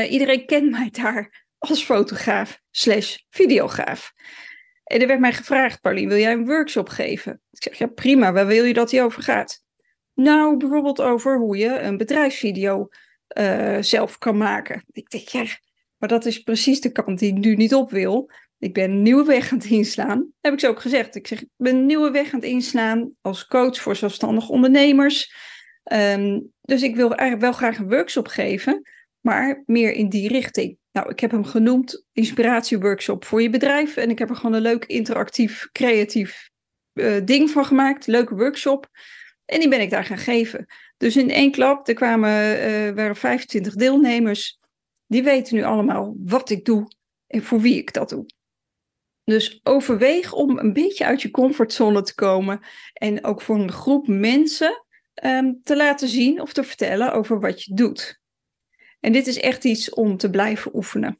iedereen 0.10 0.46
kent 0.46 0.72
mij 0.72 0.90
daar 0.92 1.46
als 1.58 1.84
fotograaf 1.84 2.60
slash 2.72 3.18
videograaf. 3.30 4.14
En 4.88 5.02
er 5.02 5.08
werd 5.08 5.20
mij 5.20 5.34
gevraagd, 5.34 5.82
Pauline, 5.82 6.08
wil 6.08 6.18
jij 6.18 6.32
een 6.32 6.46
workshop 6.46 6.90
geven? 6.90 7.42
Ik 7.52 7.64
zeg, 7.64 7.78
ja 7.78 7.88
prima, 7.88 8.34
waar 8.34 8.48
wil 8.48 8.64
je 8.64 8.74
dat 8.74 8.90
die 8.90 9.02
over 9.02 9.24
gaat? 9.24 9.64
Nou, 10.14 10.58
bijvoorbeeld 10.58 11.02
over 11.02 11.38
hoe 11.38 11.58
je 11.58 11.80
een 11.80 11.98
bedrijfsvideo 11.98 12.88
uh, 13.38 13.78
zelf 13.80 14.18
kan 14.18 14.38
maken. 14.38 14.84
Ik 14.92 15.10
denk, 15.10 15.28
ja, 15.28 15.44
maar 15.98 16.10
dat 16.10 16.26
is 16.26 16.40
precies 16.40 16.82
de 16.82 16.92
kant 16.92 17.20
die 17.20 17.32
ik 17.32 17.38
nu 17.38 17.56
niet 17.56 17.74
op 17.74 17.92
wil. 17.92 18.32
Ik 18.60 18.74
ben 18.74 18.92
een 18.92 19.02
nieuwe 19.02 19.24
weg 19.24 19.52
aan 19.52 19.58
het 19.58 19.70
inslaan. 19.70 20.28
Heb 20.42 20.54
ik 20.54 20.60
ze 20.60 20.68
ook 20.68 20.82
gezegd. 20.82 21.16
Ik 21.16 21.28
zeg, 21.28 21.42
ik 21.42 21.50
ben 21.56 21.76
een 21.76 21.86
nieuwe 21.86 22.12
weg 22.12 22.34
aan 22.34 22.40
het 22.40 22.50
inslaan 22.50 23.12
als 23.22 23.48
coach 23.48 23.82
voor 23.82 23.96
zelfstandige 23.96 24.52
ondernemers. 24.52 25.34
Um, 25.94 26.52
dus 26.62 26.82
ik 26.82 26.96
wil 26.96 27.16
eigenlijk 27.16 27.42
wel 27.42 27.52
graag 27.52 27.78
een 27.78 27.90
workshop 27.90 28.28
geven, 28.28 28.82
maar 29.20 29.64
meer 29.66 29.92
in 29.92 30.10
die 30.10 30.28
richting. 30.28 30.78
Nou, 30.98 31.10
ik 31.10 31.20
heb 31.20 31.32
hem 31.32 31.46
genoemd 31.46 32.06
inspiratieworkshop 32.14 33.26
voor 33.26 33.42
je 33.42 33.50
bedrijf. 33.50 33.98
En 33.98 34.10
ik 34.10 34.20
heb 34.20 34.30
er 34.30 34.36
gewoon 34.36 34.54
een 34.54 34.62
leuk 34.62 34.86
interactief, 34.86 35.70
creatief 35.72 36.50
uh, 36.94 37.26
ding 37.26 37.50
van 37.50 37.66
gemaakt. 37.66 38.08
Leuke 38.08 38.36
workshop. 38.36 38.90
En 39.46 39.60
die 39.60 39.70
ben 39.70 39.82
ik 39.82 39.90
daar 39.90 40.06
gaan 40.06 40.18
geven. 40.18 40.66
Dus 40.98 41.16
in 41.16 41.30
één 41.30 41.52
klap, 41.52 41.88
er 41.88 41.94
kwamen, 41.94 42.30
uh, 42.30 42.96
waren 42.96 43.16
25 43.16 43.76
deelnemers. 43.76 44.60
Die 45.08 45.24
weten 45.24 45.56
nu 45.56 45.64
allemaal 45.64 46.16
wat 46.24 46.50
ik 46.50 46.66
doe 46.66 46.88
en 47.28 47.44
voor 47.44 47.62
wie 47.62 47.78
ik 47.78 47.94
dat 47.94 48.10
doe. 48.10 48.26
Dus 49.24 49.60
overweeg 49.64 50.34
om 50.34 50.58
een 50.58 50.74
beetje 50.74 51.06
uit 51.06 51.22
je 51.22 51.32
comfortzone 51.32 52.02
te 52.02 52.16
komen. 52.16 52.60
En 52.94 53.24
ook 53.24 53.42
voor 53.42 53.56
een 53.56 53.72
groep 53.72 54.08
mensen 54.08 54.86
um, 55.24 55.62
te 55.64 55.76
laten 55.76 56.08
zien 56.08 56.42
of 56.42 56.54
te 56.54 56.64
vertellen 56.64 57.14
over 57.14 57.40
wat 57.40 57.64
je 57.64 57.74
doet. 57.74 58.17
En 59.08 59.14
dit 59.14 59.28
is 59.28 59.40
echt 59.40 59.64
iets 59.64 59.90
om 59.90 60.18
te 60.18 60.30
blijven 60.30 60.76
oefenen. 60.76 61.20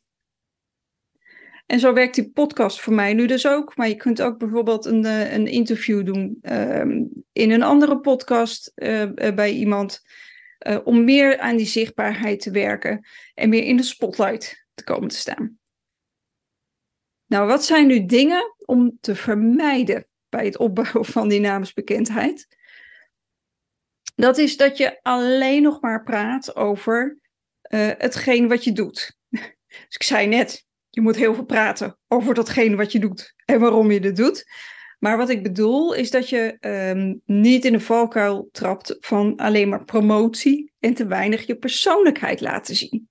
En 1.66 1.80
zo 1.80 1.94
werkt 1.94 2.16
die 2.16 2.32
podcast 2.32 2.82
voor 2.82 2.94
mij 2.94 3.14
nu 3.14 3.28
dus 3.28 3.48
ook. 3.48 3.76
Maar 3.76 3.88
je 3.88 3.96
kunt 3.96 4.22
ook 4.22 4.38
bijvoorbeeld 4.38 4.86
een, 4.86 5.06
eh, 5.06 5.34
een 5.34 5.48
interview 5.48 6.06
doen 6.06 6.40
um, 6.42 7.10
in 7.32 7.52
een 7.52 7.64
andere 7.64 8.00
podcast 8.00 8.72
uh, 8.76 9.12
bij 9.14 9.52
iemand. 9.52 10.02
Om 10.84 11.04
meer 11.04 11.40
aan 11.40 11.58
die 11.58 11.66
zichtbaarheid 11.66 12.40
te 12.40 12.52
werken 12.52 13.08
en 13.34 13.50
meer 13.50 13.64
in 13.64 13.78
de 13.78 13.84
spotlight 13.84 14.68
te 14.74 14.84
komen 14.84 15.08
te 15.08 15.16
staan. 15.16 15.58
Nou, 17.26 17.48
wat 17.48 17.66
zijn 17.66 17.88
nu 17.88 18.06
dingen 18.06 18.56
om 18.66 18.98
te 19.02 19.16
vermijden 19.16 20.08
bij 20.30 20.46
het 20.46 20.58
opbouwen 20.58 21.06
van 21.16 21.28
die 21.28 21.40
namensbekendheid? 21.40 22.48
Dat 24.16 24.38
is 24.38 24.58
dat 24.58 24.78
je 24.78 25.00
alleen 25.02 25.62
nog 25.62 25.82
maar 25.82 26.04
praat 26.04 26.56
over 26.56 27.26
uh, 27.70 27.90
hetgeen 27.98 28.48
wat 28.48 28.64
je 28.64 28.72
doet. 28.72 29.16
Dus 29.30 29.96
ik 29.96 30.04
zei 30.04 30.28
net, 30.28 30.66
je 30.90 31.02
moet 31.02 31.16
heel 31.16 31.34
veel 31.34 31.46
praten 31.46 31.98
over 32.08 32.34
datgene 32.34 32.76
wat 32.76 32.92
je 32.92 33.00
doet 33.00 33.34
en 33.46 33.60
waarom 33.60 33.92
je 33.92 34.00
het 34.00 34.16
doet. 34.16 34.46
Maar 35.00 35.18
wat 35.18 35.30
ik 35.30 35.44
bedoel 35.44 35.94
is 35.94 36.12
dat 36.12 36.30
je 36.30 36.58
um, 36.96 37.22
niet 37.26 37.66
in 37.66 37.72
de 37.72 37.80
valkuil 37.80 38.50
trapt 38.52 38.98
van 39.00 39.36
alleen 39.36 39.70
maar 39.70 39.86
promotie 39.86 40.74
en 40.80 40.94
te 40.94 41.08
weinig 41.08 41.46
je 41.46 41.58
persoonlijkheid 41.58 42.42
laten 42.42 42.76
zien. 42.76 43.10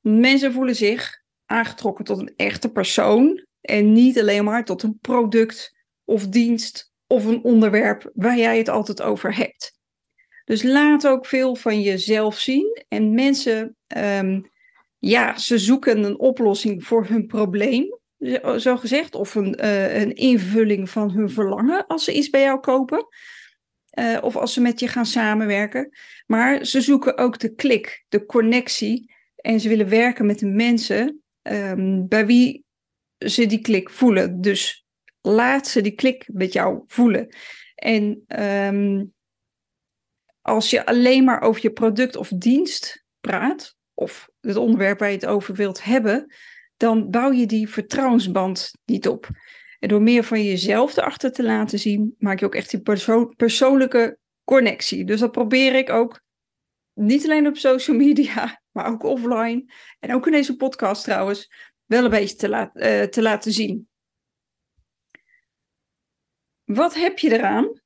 Mensen 0.00 0.52
voelen 0.52 0.76
zich 0.76 1.22
aangetrokken 1.46 2.04
tot 2.04 2.18
een 2.18 2.32
echte 2.36 2.70
persoon 2.70 3.46
en 3.60 3.92
niet 3.92 4.20
alleen 4.20 4.44
maar 4.44 4.64
tot 4.64 4.82
een 4.82 4.98
product 5.00 5.76
of 6.04 6.28
dienst 6.28 6.92
of 7.06 7.24
een 7.24 7.44
onderwerp 7.44 8.10
waar 8.14 8.36
jij 8.36 8.58
het 8.58 8.68
altijd 8.68 9.02
over 9.02 9.36
hebt. 9.36 9.79
Dus 10.50 10.62
laat 10.62 11.06
ook 11.06 11.26
veel 11.26 11.56
van 11.56 11.80
jezelf 11.80 12.38
zien. 12.38 12.84
En 12.88 13.14
mensen, 13.14 13.76
um, 13.96 14.50
ja, 14.98 15.38
ze 15.38 15.58
zoeken 15.58 16.04
een 16.04 16.18
oplossing 16.18 16.84
voor 16.84 17.06
hun 17.06 17.26
probleem, 17.26 17.98
zo 18.56 18.76
gezegd, 18.76 19.14
of 19.14 19.34
een, 19.34 19.58
uh, 19.60 20.00
een 20.00 20.14
invulling 20.14 20.90
van 20.90 21.10
hun 21.10 21.30
verlangen 21.30 21.86
als 21.86 22.04
ze 22.04 22.12
iets 22.12 22.30
bij 22.30 22.40
jou 22.40 22.60
kopen. 22.60 23.06
Uh, 23.98 24.18
of 24.20 24.36
als 24.36 24.52
ze 24.52 24.60
met 24.60 24.80
je 24.80 24.88
gaan 24.88 25.06
samenwerken. 25.06 25.90
Maar 26.26 26.64
ze 26.64 26.80
zoeken 26.80 27.16
ook 27.18 27.38
de 27.38 27.54
klik, 27.54 28.04
de 28.08 28.26
connectie. 28.26 29.12
En 29.36 29.60
ze 29.60 29.68
willen 29.68 29.88
werken 29.88 30.26
met 30.26 30.38
de 30.38 30.46
mensen 30.46 31.22
um, 31.42 32.08
bij 32.08 32.26
wie 32.26 32.64
ze 33.18 33.46
die 33.46 33.60
klik 33.60 33.90
voelen. 33.90 34.40
Dus 34.40 34.84
laat 35.20 35.68
ze 35.68 35.80
die 35.80 35.94
klik 35.94 36.28
met 36.32 36.52
jou 36.52 36.82
voelen. 36.86 37.36
En 37.74 38.24
um, 38.40 39.12
als 40.42 40.70
je 40.70 40.86
alleen 40.86 41.24
maar 41.24 41.40
over 41.40 41.62
je 41.62 41.72
product 41.72 42.16
of 42.16 42.28
dienst 42.28 43.04
praat, 43.20 43.76
of 43.94 44.30
het 44.40 44.56
onderwerp 44.56 44.98
waar 44.98 45.08
je 45.08 45.14
het 45.14 45.26
over 45.26 45.54
wilt 45.54 45.84
hebben, 45.84 46.34
dan 46.76 47.10
bouw 47.10 47.32
je 47.32 47.46
die 47.46 47.68
vertrouwensband 47.68 48.72
niet 48.84 49.08
op. 49.08 49.28
En 49.78 49.88
door 49.88 50.02
meer 50.02 50.24
van 50.24 50.44
jezelf 50.44 50.96
erachter 50.96 51.32
te 51.32 51.42
laten 51.42 51.78
zien, 51.78 52.14
maak 52.18 52.38
je 52.38 52.44
ook 52.44 52.54
echt 52.54 52.70
die 52.70 52.80
perso 52.80 53.26
persoonlijke 53.26 54.18
connectie. 54.44 55.04
Dus 55.04 55.20
dat 55.20 55.32
probeer 55.32 55.74
ik 55.74 55.90
ook 55.90 56.20
niet 56.92 57.24
alleen 57.24 57.46
op 57.46 57.56
social 57.56 57.96
media, 57.96 58.60
maar 58.74 58.86
ook 58.86 59.02
offline. 59.02 59.72
En 59.98 60.14
ook 60.14 60.26
in 60.26 60.32
deze 60.32 60.56
podcast 60.56 61.04
trouwens, 61.04 61.52
wel 61.84 62.04
een 62.04 62.10
beetje 62.10 62.36
te, 62.36 62.48
laat, 62.48 62.76
uh, 62.76 63.02
te 63.02 63.22
laten 63.22 63.52
zien. 63.52 63.88
Wat 66.64 66.94
heb 66.94 67.18
je 67.18 67.32
eraan, 67.32 67.80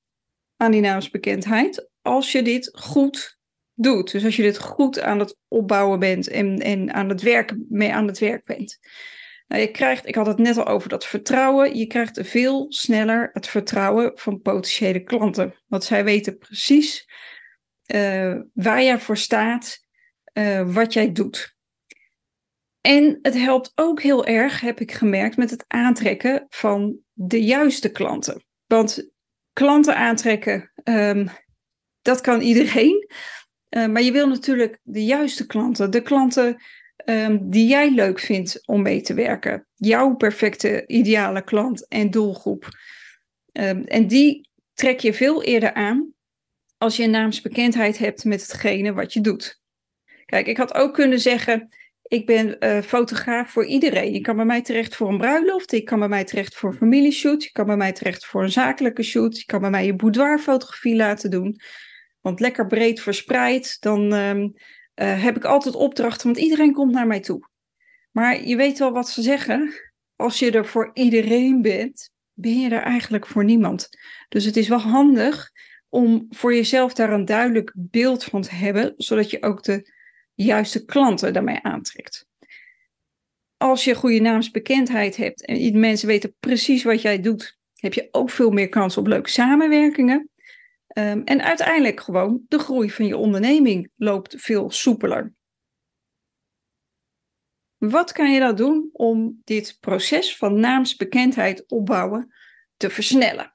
aan 0.57 0.71
die 0.71 0.81
naamsbekendheid, 0.81 1.91
als 2.05 2.33
je 2.33 2.43
dit 2.43 2.71
goed 2.73 3.39
doet? 3.75 4.13
Dus 4.13 4.25
als 4.25 4.37
je 4.37 4.43
dit 4.43 4.59
goed 4.59 5.01
aan 5.01 5.19
het 5.19 5.37
opbouwen 5.49 5.99
bent 5.99 6.29
en, 6.29 6.59
en 6.59 6.93
aan 6.93 7.09
het 7.09 7.23
werk, 7.23 7.55
mee 7.69 7.93
aan 7.93 8.07
het 8.07 8.19
werk 8.19 8.45
bent. 8.45 8.79
Nou, 9.47 9.61
je 9.61 9.71
krijgt, 9.71 10.07
ik 10.07 10.15
had 10.15 10.27
het 10.27 10.39
net 10.39 10.57
al 10.57 10.67
over 10.67 10.89
dat 10.89 11.07
vertrouwen. 11.07 11.77
Je 11.77 11.87
krijgt 11.87 12.21
veel 12.23 12.67
sneller 12.69 13.31
het 13.33 13.47
vertrouwen 13.47 14.13
van 14.15 14.41
potentiële 14.41 15.03
klanten. 15.03 15.55
Want 15.67 15.85
zij 15.85 16.05
weten 16.05 16.39
precies 16.39 17.09
uh, 17.95 18.41
waar 18.53 18.83
jij 18.83 18.99
voor 18.99 19.17
staat, 19.17 19.79
uh, 20.33 20.75
wat 20.75 20.93
jij 20.93 21.13
doet. 21.13 21.57
En 22.81 23.19
het 23.23 23.35
helpt 23.35 23.73
ook 23.75 24.03
heel 24.03 24.27
erg, 24.27 24.61
heb 24.61 24.81
ik 24.81 24.93
gemerkt, 24.93 25.37
met 25.37 25.51
het 25.51 25.65
aantrekken 25.67 26.47
van 26.49 26.97
de 27.13 27.45
juiste 27.45 27.91
klanten. 27.91 28.45
Want 28.67 29.11
klanten 29.53 29.97
aantrekken, 29.97 30.73
um, 30.85 31.29
dat 32.05 32.21
kan 32.21 32.41
iedereen. 32.41 33.09
Uh, 33.71 33.87
maar 33.87 34.03
je 34.03 34.13
wil 34.13 34.29
natuurlijk 34.29 34.79
de 34.83 35.05
juiste 35.05 35.47
klanten, 35.47 35.91
de 35.91 36.03
klanten 36.03 36.63
um, 37.05 37.51
die 37.51 37.69
jij 37.69 37.91
leuk 37.91 38.19
vindt 38.19 38.67
om 38.67 38.83
mee 38.83 39.01
te 39.01 39.15
werken. 39.15 39.67
Jouw 39.75 40.15
perfecte, 40.15 40.87
ideale 40.87 41.45
klant 41.45 41.89
en 41.89 42.11
doelgroep. 42.11 42.69
Um, 43.53 43.85
en 43.85 44.07
die 44.07 44.49
trek 44.75 45.01
je 45.01 45.15
veel 45.15 45.43
eerder 45.43 45.75
aan 45.75 46.13
als 46.79 46.97
je 46.97 47.03
een 47.03 47.11
naamsbekendheid 47.11 47.99
hebt 47.99 48.25
met 48.25 48.43
hetgene 48.43 48.93
wat 48.93 49.13
je 49.13 49.21
doet. 49.21 49.61
Kijk, 50.25 50.47
ik 50.47 50.57
had 50.57 50.75
ook 50.75 50.95
kunnen 50.95 51.21
zeggen 51.21 51.69
ik 52.15 52.27
ben 52.27 52.57
uh, 52.61 52.83
fotograaf 52.83 53.51
voor 53.51 53.65
iedereen. 53.67 54.13
Je 54.13 54.21
kan 54.21 54.37
bij 54.37 54.45
mij 54.45 54.63
terecht 54.63 54.97
voor 54.97 55.09
een 55.09 55.19
bruiloft. 55.19 55.71
Je 55.71 55.83
kan 55.83 55.99
bij 55.99 56.09
mij 56.09 56.25
terecht 56.25 56.55
voor 56.55 56.71
een 56.71 56.77
familieshoot. 56.77 57.45
Je 57.45 57.53
kan 57.53 57.67
bij 57.67 57.77
mij 57.77 57.93
terecht 57.93 58.27
voor 58.27 58.43
een 58.43 58.53
zakelijke 58.53 59.03
shoot. 59.03 59.39
Je 59.39 59.45
kan 59.45 59.61
bij 59.61 59.71
mij 59.71 59.87
je 59.87 59.95
boudoirfotografie 59.95 60.97
laten 60.97 61.31
doen. 61.31 61.61
Want 62.25 62.41
lekker 62.41 62.67
breed 62.67 63.01
verspreid, 63.01 63.77
dan 63.81 64.13
um, 64.13 64.53
uh, 64.95 65.23
heb 65.23 65.37
ik 65.37 65.45
altijd 65.45 65.75
opdrachten, 65.75 66.27
want 66.27 66.39
iedereen 66.39 66.73
komt 66.73 66.93
naar 66.93 67.07
mij 67.07 67.21
toe. 67.21 67.49
Maar 68.11 68.45
je 68.45 68.57
weet 68.57 68.79
wel 68.79 68.93
wat 68.93 69.09
ze 69.09 69.23
zeggen. 69.23 69.75
Als 70.17 70.39
je 70.39 70.51
er 70.51 70.67
voor 70.67 70.91
iedereen 70.95 71.63
bent, 71.63 72.11
ben 72.33 72.61
je 72.61 72.71
er 72.71 72.83
eigenlijk 72.83 73.27
voor 73.27 73.45
niemand. 73.45 73.89
Dus 74.29 74.45
het 74.45 74.57
is 74.57 74.69
wel 74.69 74.81
handig 74.81 75.51
om 75.89 76.27
voor 76.31 76.55
jezelf 76.55 76.95
daar 76.95 77.13
een 77.13 77.25
duidelijk 77.25 77.73
beeld 77.77 78.25
van 78.25 78.43
te 78.43 78.55
hebben, 78.55 78.95
zodat 78.97 79.31
je 79.31 79.43
ook 79.43 79.63
de 79.63 79.93
juiste 80.35 80.85
klanten 80.85 81.33
daarmee 81.33 81.63
aantrekt. 81.63 82.27
Als 83.57 83.85
je 83.85 83.95
goede 83.95 84.21
naamsbekendheid 84.21 85.17
hebt 85.17 85.45
en 85.45 85.81
mensen 85.81 86.09
weten 86.09 86.35
precies 86.41 86.83
wat 86.83 87.03
jij 87.03 87.21
doet, 87.21 87.59
heb 87.75 87.95
je 87.95 88.09
ook 88.11 88.31
veel 88.31 88.51
meer 88.51 88.69
kans 88.69 88.97
op 88.97 89.07
leuke 89.07 89.31
samenwerkingen. 89.31 90.29
Um, 90.99 91.25
en 91.25 91.43
uiteindelijk 91.43 92.01
gewoon 92.01 92.45
de 92.49 92.59
groei 92.59 92.91
van 92.91 93.07
je 93.07 93.17
onderneming 93.17 93.91
loopt 93.97 94.35
veel 94.37 94.71
soepeler. 94.71 95.35
Wat 97.77 98.13
kan 98.13 98.33
je 98.33 98.41
dan 98.41 98.55
doen 98.55 98.89
om 98.93 99.41
dit 99.45 99.77
proces 99.81 100.37
van 100.37 100.61
naamsbekendheid 100.61 101.65
opbouwen 101.69 102.35
te 102.77 102.91
versnellen? 102.91 103.55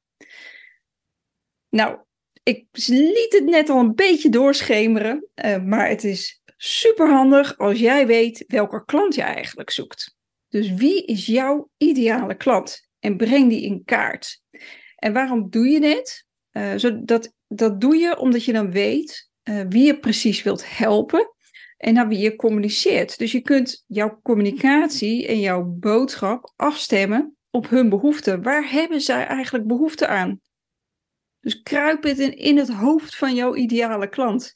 Nou, 1.70 2.00
ik 2.44 2.68
liet 2.88 3.34
het 3.34 3.46
net 3.46 3.70
al 3.70 3.80
een 3.80 3.96
beetje 3.96 4.30
doorschemeren, 4.30 5.28
uh, 5.36 5.64
maar 5.64 5.90
het 5.90 6.04
is 6.04 6.40
Super 6.62 7.10
handig 7.10 7.58
als 7.58 7.80
jij 7.80 8.08
weet 8.08 8.44
welke 8.48 8.86
klant 8.86 9.16
je 9.16 9.22
eigenlijk 9.22 9.70
zoekt. 9.70 10.16
Dus 10.48 10.74
wie 10.74 11.06
is 11.06 11.26
jouw 11.26 11.70
ideale 11.78 12.36
klant? 12.36 12.90
En 13.00 13.18
breng 13.18 13.50
die 13.50 13.62
in 13.62 13.84
kaart. 13.86 14.42
En 14.96 15.14
waarom 15.14 15.50
doe 15.50 15.68
je 15.68 15.80
dit? 15.80 16.28
Uh, 16.52 16.74
zodat, 16.76 17.34
dat 17.48 17.82
doe 17.82 17.96
je 17.96 18.18
omdat 18.18 18.46
je 18.46 18.54
dan 18.54 18.72
weet 18.72 19.30
uh, 19.44 19.62
wie 19.70 19.86
je 19.86 20.00
precies 20.00 20.44
wilt 20.44 20.78
helpen 20.78 21.34
en 21.78 21.94
naar 21.94 22.08
wie 22.08 22.20
je 22.20 22.36
communiceert. 22.36 23.18
Dus 23.18 23.32
je 23.32 23.42
kunt 23.42 23.84
jouw 23.88 24.20
communicatie 24.24 25.28
en 25.28 25.40
jouw 25.40 25.64
boodschap 25.64 26.54
afstemmen 26.56 27.38
op 27.50 27.70
hun 27.70 27.90
behoeften. 27.90 28.44
Waar 28.44 28.72
hebben 28.72 29.02
zij 29.02 29.26
eigenlijk 29.26 29.68
behoefte 29.68 30.08
aan? 30.08 30.40
Dus 31.40 31.62
kruip 31.62 32.04
het 32.04 32.20
in, 32.20 32.38
in 32.38 32.58
het 32.58 32.70
hoofd 32.70 33.16
van 33.16 33.36
jouw 33.36 33.56
ideale 33.56 34.10
klant. 34.10 34.54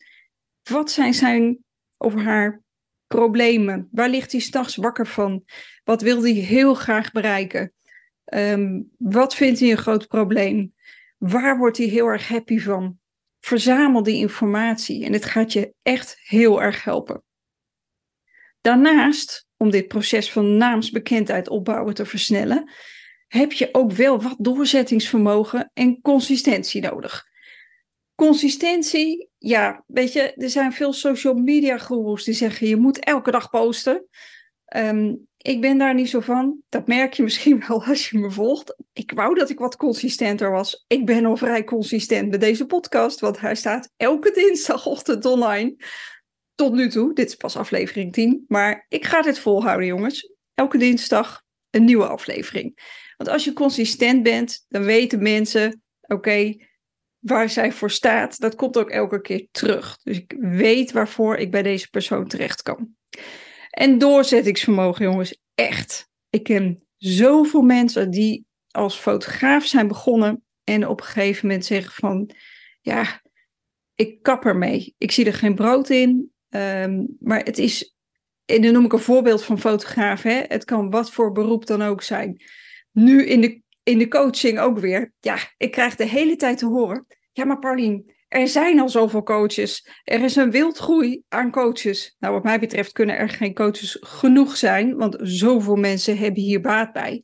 Wat 0.70 0.92
zijn 0.92 1.14
zijn 1.14 1.58
over 1.98 2.22
haar 2.22 2.62
problemen? 3.08 3.88
Waar 3.92 4.10
ligt 4.10 4.32
hij 4.32 4.42
s'nachts 4.42 4.76
wakker 4.76 5.08
van? 5.08 5.44
Wat 5.84 6.02
wil 6.02 6.22
hij 6.22 6.32
heel 6.32 6.74
graag 6.74 7.12
bereiken? 7.12 7.74
Um, 8.34 8.92
wat 8.98 9.36
vindt 9.36 9.60
hij 9.60 9.72
een 9.72 9.78
groot 9.78 10.08
probleem? 10.08 10.73
Waar 11.24 11.58
wordt 11.58 11.78
hij 11.78 11.86
heel 11.86 12.08
erg 12.08 12.28
happy 12.28 12.60
van? 12.60 13.00
Verzamel 13.40 14.04
die 14.04 14.16
informatie 14.16 15.06
en 15.06 15.14
het 15.14 15.26
gaat 15.26 15.54
je 15.54 15.74
echt 15.82 16.18
heel 16.24 16.62
erg 16.62 16.84
helpen. 16.84 17.24
Daarnaast, 18.62 19.48
om 19.58 19.72
dit 19.72 19.88
proces 19.88 20.32
van 20.32 20.58
naamsbekendheid 20.58 21.50
opbouwen 21.50 21.94
te 21.94 22.06
versnellen, 22.06 22.72
heb 23.28 23.52
je 23.52 23.70
ook 23.72 23.92
wel 23.92 24.22
wat 24.22 24.36
doorzettingsvermogen 24.38 25.72
en 25.74 26.02
consistentie 26.02 26.82
nodig. 26.82 27.26
Consistentie, 28.16 29.30
ja, 29.38 29.84
weet 29.88 30.14
je, 30.14 30.34
er 30.34 30.50
zijn 30.50 30.74
veel 30.74 30.94
social 30.94 31.34
media 31.34 31.78
gurus 31.78 32.24
die 32.24 32.34
zeggen 32.34 32.68
je 32.68 32.76
moet 32.76 33.00
elke 33.00 33.32
dag 33.32 33.50
posten. 33.50 34.08
Um, 34.76 35.28
ik 35.38 35.62
ben 35.62 35.78
daar 35.78 35.94
niet 35.94 36.10
zo 36.10 36.20
van. 36.20 36.62
Dat 36.70 36.88
merk 36.88 37.14
je 37.14 37.24
misschien 37.30 37.64
wel 37.68 37.84
als 37.84 38.10
je 38.10 38.18
me 38.18 38.32
volgt. 38.32 38.76
Ik 38.94 39.12
wou 39.12 39.36
dat 39.36 39.50
ik 39.50 39.60
wat 39.60 39.76
consistenter 39.76 40.52
was. 40.52 40.86
Ik 40.88 41.06
ben 41.06 41.26
al 41.26 41.38
vrij 41.38 41.64
consistent 41.64 42.30
met 42.30 42.42
deze 42.42 42.66
podcast, 42.66 43.20
want 43.20 43.40
hij 43.40 43.56
staat 43.56 43.90
elke 43.98 44.32
dinsdagochtend 44.32 45.26
online. 45.26 45.76
Tot 46.56 46.74
nu 46.74 46.90
toe, 46.90 47.14
dit 47.14 47.28
is 47.28 47.36
pas 47.36 47.58
aflevering 47.58 48.14
10, 48.14 48.46
maar 48.48 48.86
ik 48.90 49.06
ga 49.06 49.22
dit 49.22 49.40
volhouden, 49.40 49.88
jongens. 49.88 50.32
Elke 50.54 50.78
dinsdag 50.78 51.42
een 51.70 51.86
nieuwe 51.86 52.08
aflevering. 52.08 52.78
Want 53.18 53.30
als 53.30 53.44
je 53.44 53.54
consistent 53.54 54.24
bent, 54.24 54.66
dan 54.68 54.84
weten 54.84 55.22
mensen: 55.22 55.84
oké, 56.02 56.56
waar 57.20 57.50
zij 57.50 57.72
voor 57.72 57.92
staat, 57.92 58.40
dat 58.40 58.56
komt 58.56 58.78
ook 58.78 58.90
elke 58.90 59.22
keer 59.22 59.48
terug. 59.52 59.98
Dus 59.98 60.18
ik 60.18 60.36
weet 60.40 60.92
waarvoor 60.92 61.38
ik 61.38 61.52
bij 61.52 61.64
deze 61.64 61.90
persoon 61.90 62.28
terecht 62.28 62.62
kan. 62.62 62.96
En 63.74 63.98
doorzettingsvermogen, 63.98 65.06
jongens, 65.06 65.40
echt. 65.56 66.10
Ik 66.30 66.44
ken 66.44 66.84
zoveel 66.98 67.62
mensen 67.62 68.12
die 68.12 68.46
als 68.72 68.96
fotograaf 68.96 69.66
zijn 69.66 69.88
begonnen 69.88 70.44
en 70.64 70.88
op 70.88 71.00
een 71.00 71.06
gegeven 71.06 71.48
moment 71.48 71.66
zeggen 71.66 71.94
van, 71.94 72.30
ja, 72.82 73.22
ik 73.96 74.22
kap 74.22 74.46
ermee. 74.46 74.96
Ik 74.98 75.12
zie 75.12 75.26
er 75.26 75.34
geen 75.34 75.56
brood 75.56 75.90
in. 75.90 76.32
Ehm, 76.50 77.06
maar 77.20 77.44
het 77.44 77.58
is, 77.58 77.96
en 78.46 78.62
dan 78.62 78.74
noem 78.74 78.86
ik 78.86 78.94
een 78.94 79.00
voorbeeld 79.00 79.44
van 79.44 79.60
fotograaf. 79.60 80.22
Hè? 80.22 80.42
Het 80.48 80.66
kan 80.66 80.90
wat 80.90 81.12
voor 81.12 81.32
beroep 81.32 81.66
dan 81.66 81.82
ook 81.82 82.02
zijn. 82.02 82.42
Nu 82.92 83.26
in 83.26 83.42
de, 83.42 83.62
in 83.84 83.98
de 83.98 84.08
coaching 84.08 84.60
ook 84.60 84.80
weer. 84.80 85.14
Ja, 85.20 85.38
ik 85.58 85.72
krijg 85.72 85.96
de 85.96 86.08
hele 86.08 86.36
tijd 86.36 86.58
te 86.58 86.66
horen. 86.66 87.06
Ja, 87.32 87.46
maar 87.46 87.60
Paulien, 87.60 88.14
er 88.34 88.48
zijn 88.48 88.80
al 88.80 88.90
zoveel 88.90 89.24
coaches. 89.24 89.88
Er 90.04 90.24
is 90.24 90.36
een 90.36 90.52
wildgroei 90.52 91.24
aan 91.30 91.52
coaches. 91.52 92.16
Nou, 92.20 92.34
wat 92.34 92.44
mij 92.44 92.60
betreft 92.60 92.92
kunnen 92.92 93.18
er 93.18 93.30
geen 93.30 93.54
coaches 93.54 93.98
genoeg 94.00 94.58
zijn, 94.58 94.96
want 94.96 95.18
zoveel 95.22 95.76
mensen 95.76 96.18
hebben 96.18 96.42
hier 96.42 96.62
baat 96.62 96.94
bij. 96.94 97.24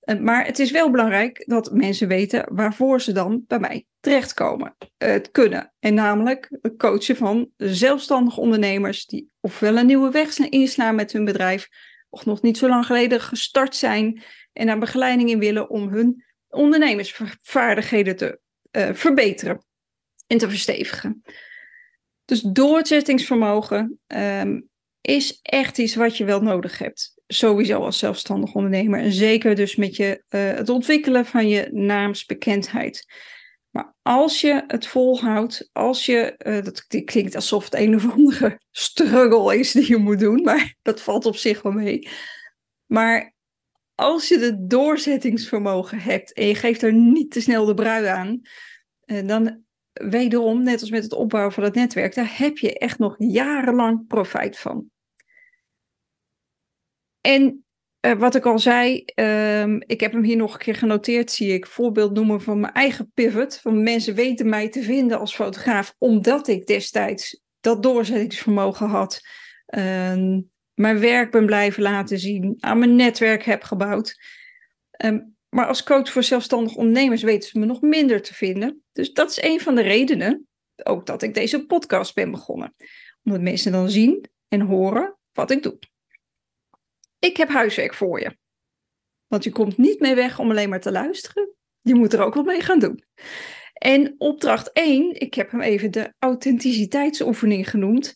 Eh, 0.00 0.18
maar 0.18 0.46
het 0.46 0.58
is 0.58 0.70
wel 0.70 0.90
belangrijk 0.90 1.44
dat 1.46 1.72
mensen 1.72 2.08
weten 2.08 2.48
waarvoor 2.54 3.00
ze 3.00 3.12
dan 3.12 3.44
bij 3.46 3.58
mij 3.58 3.86
terechtkomen. 4.00 4.76
Het 4.98 5.30
kunnen. 5.30 5.72
En 5.78 5.94
namelijk 5.94 6.48
het 6.62 6.76
coachen 6.76 7.16
van 7.16 7.50
zelfstandige 7.56 8.40
ondernemers 8.40 9.06
die 9.06 9.30
ofwel 9.40 9.76
een 9.76 9.86
nieuwe 9.86 10.10
weg 10.10 10.38
inslaan 10.38 10.94
met 10.94 11.12
hun 11.12 11.24
bedrijf, 11.24 11.68
of 12.08 12.24
nog 12.24 12.42
niet 12.42 12.58
zo 12.58 12.68
lang 12.68 12.86
geleden 12.86 13.20
gestart 13.20 13.76
zijn 13.76 14.22
en 14.52 14.66
daar 14.66 14.78
begeleiding 14.78 15.30
in 15.30 15.38
willen 15.38 15.70
om 15.70 15.88
hun 15.88 16.24
ondernemersvaardigheden 16.48 18.16
te 18.16 18.40
uh, 18.72 18.88
verbeteren 18.92 19.66
en 20.28 20.38
te 20.38 20.48
verstevigen. 20.48 21.22
Dus 22.24 22.40
doorzettingsvermogen 22.40 23.98
um, 24.06 24.68
is 25.00 25.38
echt 25.42 25.78
iets 25.78 25.94
wat 25.94 26.16
je 26.16 26.24
wel 26.24 26.42
nodig 26.42 26.78
hebt. 26.78 27.14
Sowieso 27.26 27.80
als 27.80 27.98
zelfstandig 27.98 28.54
ondernemer. 28.54 29.00
En 29.00 29.12
zeker 29.12 29.54
dus 29.54 29.76
met 29.76 29.96
je, 29.96 30.22
uh, 30.30 30.50
het 30.50 30.68
ontwikkelen 30.68 31.26
van 31.26 31.48
je 31.48 31.68
naamsbekendheid. 31.72 33.06
Maar 33.70 33.94
als 34.02 34.40
je 34.40 34.64
het 34.66 34.86
volhoudt, 34.86 35.68
als 35.72 36.06
je, 36.06 36.34
uh, 36.46 36.64
dat 36.64 36.86
klinkt 36.86 37.34
alsof 37.34 37.64
het 37.64 37.74
een 37.74 37.94
of 37.94 38.10
andere 38.10 38.60
struggle 38.70 39.58
is 39.58 39.72
die 39.72 39.88
je 39.88 39.96
moet 39.96 40.18
doen, 40.18 40.42
maar 40.42 40.74
dat 40.82 41.00
valt 41.00 41.26
op 41.26 41.36
zich 41.36 41.62
wel 41.62 41.72
mee. 41.72 42.08
Maar 42.86 43.34
als 43.94 44.28
je 44.28 44.38
de 44.38 44.66
doorzettingsvermogen 44.66 45.98
hebt 45.98 46.32
en 46.32 46.46
je 46.46 46.54
geeft 46.54 46.82
er 46.82 46.92
niet 46.92 47.30
te 47.30 47.40
snel 47.40 47.64
de 47.64 47.74
brui 47.74 48.06
aan, 48.06 48.40
uh, 49.06 49.26
dan 49.26 49.66
wederom, 49.98 50.62
net 50.62 50.80
als 50.80 50.90
met 50.90 51.02
het 51.02 51.12
opbouwen 51.12 51.52
van 51.52 51.64
het 51.64 51.74
netwerk, 51.74 52.14
daar 52.14 52.38
heb 52.38 52.58
je 52.58 52.78
echt 52.78 52.98
nog 52.98 53.14
jarenlang 53.18 54.06
profijt 54.06 54.58
van. 54.58 54.90
En 57.20 57.64
uh, 58.06 58.12
wat 58.12 58.34
ik 58.34 58.46
al 58.46 58.58
zei, 58.58 59.04
um, 59.14 59.82
ik 59.86 60.00
heb 60.00 60.12
hem 60.12 60.22
hier 60.22 60.36
nog 60.36 60.52
een 60.52 60.58
keer 60.58 60.74
genoteerd, 60.74 61.30
zie 61.30 61.52
ik. 61.52 61.66
Voorbeeld 61.66 62.14
noemen 62.14 62.40
van 62.40 62.60
mijn 62.60 62.72
eigen 62.72 63.10
pivot. 63.14 63.58
Van 63.58 63.82
mensen 63.82 64.14
weten 64.14 64.48
mij 64.48 64.68
te 64.68 64.82
vinden 64.82 65.18
als 65.18 65.34
fotograaf, 65.34 65.94
omdat 65.98 66.48
ik 66.48 66.66
destijds 66.66 67.42
dat 67.60 67.82
doorzettingsvermogen 67.82 68.88
had. 68.88 69.20
Uh, 69.76 70.38
mijn 70.74 71.00
werk 71.00 71.30
ben 71.30 71.46
blijven 71.46 71.82
laten 71.82 72.18
zien, 72.18 72.56
aan 72.60 72.78
mijn 72.78 72.96
netwerk 72.96 73.42
heb 73.42 73.62
gebouwd. 73.62 74.20
Um, 75.04 75.36
maar 75.48 75.66
als 75.66 75.82
coach 75.82 76.12
voor 76.12 76.22
zelfstandig 76.22 76.74
ondernemers 76.74 77.22
weten 77.22 77.48
ze 77.48 77.58
me 77.58 77.66
nog 77.66 77.80
minder 77.80 78.22
te 78.22 78.34
vinden. 78.34 78.82
Dus 78.92 79.12
dat 79.12 79.30
is 79.30 79.42
een 79.42 79.60
van 79.60 79.74
de 79.74 79.82
redenen 79.82 80.48
ook 80.84 81.06
dat 81.06 81.22
ik 81.22 81.34
deze 81.34 81.66
podcast 81.66 82.14
ben 82.14 82.30
begonnen. 82.30 82.74
Omdat 83.22 83.40
mensen 83.40 83.72
dan 83.72 83.90
zien 83.90 84.30
en 84.48 84.60
horen 84.60 85.18
wat 85.32 85.50
ik 85.50 85.62
doe. 85.62 85.78
Ik 87.18 87.36
heb 87.36 87.48
huiswerk 87.48 87.94
voor 87.94 88.20
je. 88.20 88.36
Want 89.26 89.44
je 89.44 89.50
komt 89.50 89.76
niet 89.76 90.00
mee 90.00 90.14
weg 90.14 90.38
om 90.38 90.50
alleen 90.50 90.68
maar 90.68 90.80
te 90.80 90.92
luisteren. 90.92 91.54
Je 91.80 91.94
moet 91.94 92.12
er 92.12 92.22
ook 92.22 92.34
wat 92.34 92.44
mee 92.44 92.60
gaan 92.60 92.78
doen. 92.78 93.04
En 93.72 94.14
opdracht 94.18 94.72
1, 94.72 95.20
ik 95.20 95.34
heb 95.34 95.50
hem 95.50 95.60
even 95.60 95.90
de 95.90 96.14
authenticiteitsoefening 96.18 97.70
genoemd. 97.70 98.14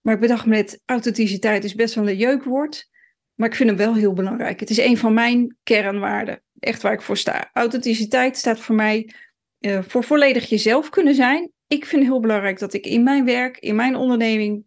Maar 0.00 0.14
ik 0.14 0.20
bedacht 0.20 0.46
net, 0.46 0.82
authenticiteit 0.84 1.64
is 1.64 1.74
best 1.74 1.94
wel 1.94 2.08
een 2.08 2.16
jeukwoord. 2.16 2.88
Maar 3.34 3.48
ik 3.48 3.54
vind 3.54 3.68
hem 3.68 3.78
wel 3.78 3.94
heel 3.94 4.12
belangrijk. 4.12 4.60
Het 4.60 4.70
is 4.70 4.78
een 4.78 4.96
van 4.96 5.14
mijn 5.14 5.56
kernwaarden. 5.62 6.42
Echt 6.64 6.82
waar 6.82 6.92
ik 6.92 7.02
voor 7.02 7.16
sta. 7.16 7.50
Authenticiteit 7.52 8.36
staat 8.36 8.60
voor 8.60 8.74
mij 8.74 9.14
uh, 9.60 9.82
voor 9.82 10.04
volledig 10.04 10.48
jezelf 10.48 10.90
kunnen 10.90 11.14
zijn. 11.14 11.52
Ik 11.66 11.86
vind 11.86 12.02
het 12.02 12.10
heel 12.10 12.20
belangrijk 12.20 12.58
dat 12.58 12.72
ik 12.72 12.86
in 12.86 13.02
mijn 13.02 13.24
werk, 13.24 13.58
in 13.58 13.74
mijn 13.74 13.96
onderneming 13.96 14.64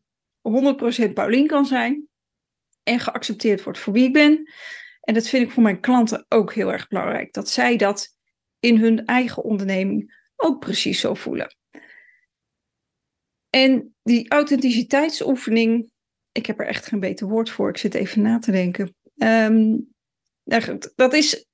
100% 1.10 1.14
Paulien 1.14 1.48
kan 1.48 1.66
zijn 1.66 2.08
en 2.84 3.00
geaccepteerd 3.00 3.64
wordt 3.64 3.80
voor 3.80 3.94
wie 3.94 4.04
ik 4.04 4.14
ben. 4.14 4.52
En 5.02 5.14
dat 5.14 5.28
vind 5.28 5.44
ik 5.44 5.52
voor 5.52 5.64
mijn 5.64 5.80
klanten 5.80 6.26
ook 6.30 6.54
heel 6.54 6.72
erg 6.72 6.88
belangrijk. 6.88 7.34
Dat 7.34 7.50
zij 7.50 7.78
dat 7.78 8.16
in 8.60 8.78
hun 8.78 9.06
eigen 9.06 9.44
onderneming 9.44 10.30
ook 10.36 10.60
precies 10.60 11.00
zo 11.00 11.14
voelen. 11.14 11.56
En 13.50 13.96
die 14.04 14.30
authenticiteitsoefening, 14.30 15.92
ik 16.32 16.46
heb 16.46 16.60
er 16.60 16.68
echt 16.68 16.88
geen 16.88 17.00
beter 17.00 17.28
woord 17.28 17.50
voor. 17.50 17.70
Ik 17.70 17.78
zit 17.78 17.94
even 17.94 18.22
na 18.22 18.40
te 18.40 18.52
denken. 18.52 18.96
Um, 19.16 19.88
dat 20.96 21.14
is. 21.14 21.46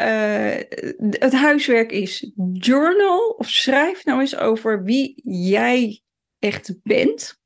Uh, 0.00 0.56
het 0.98 1.32
huiswerk 1.32 1.92
is 1.92 2.32
journal 2.52 3.28
of 3.28 3.48
schrijf 3.48 4.04
nou 4.04 4.20
eens 4.20 4.36
over 4.36 4.82
wie 4.82 5.20
jij 5.24 6.02
echt 6.38 6.74
bent. 6.82 7.40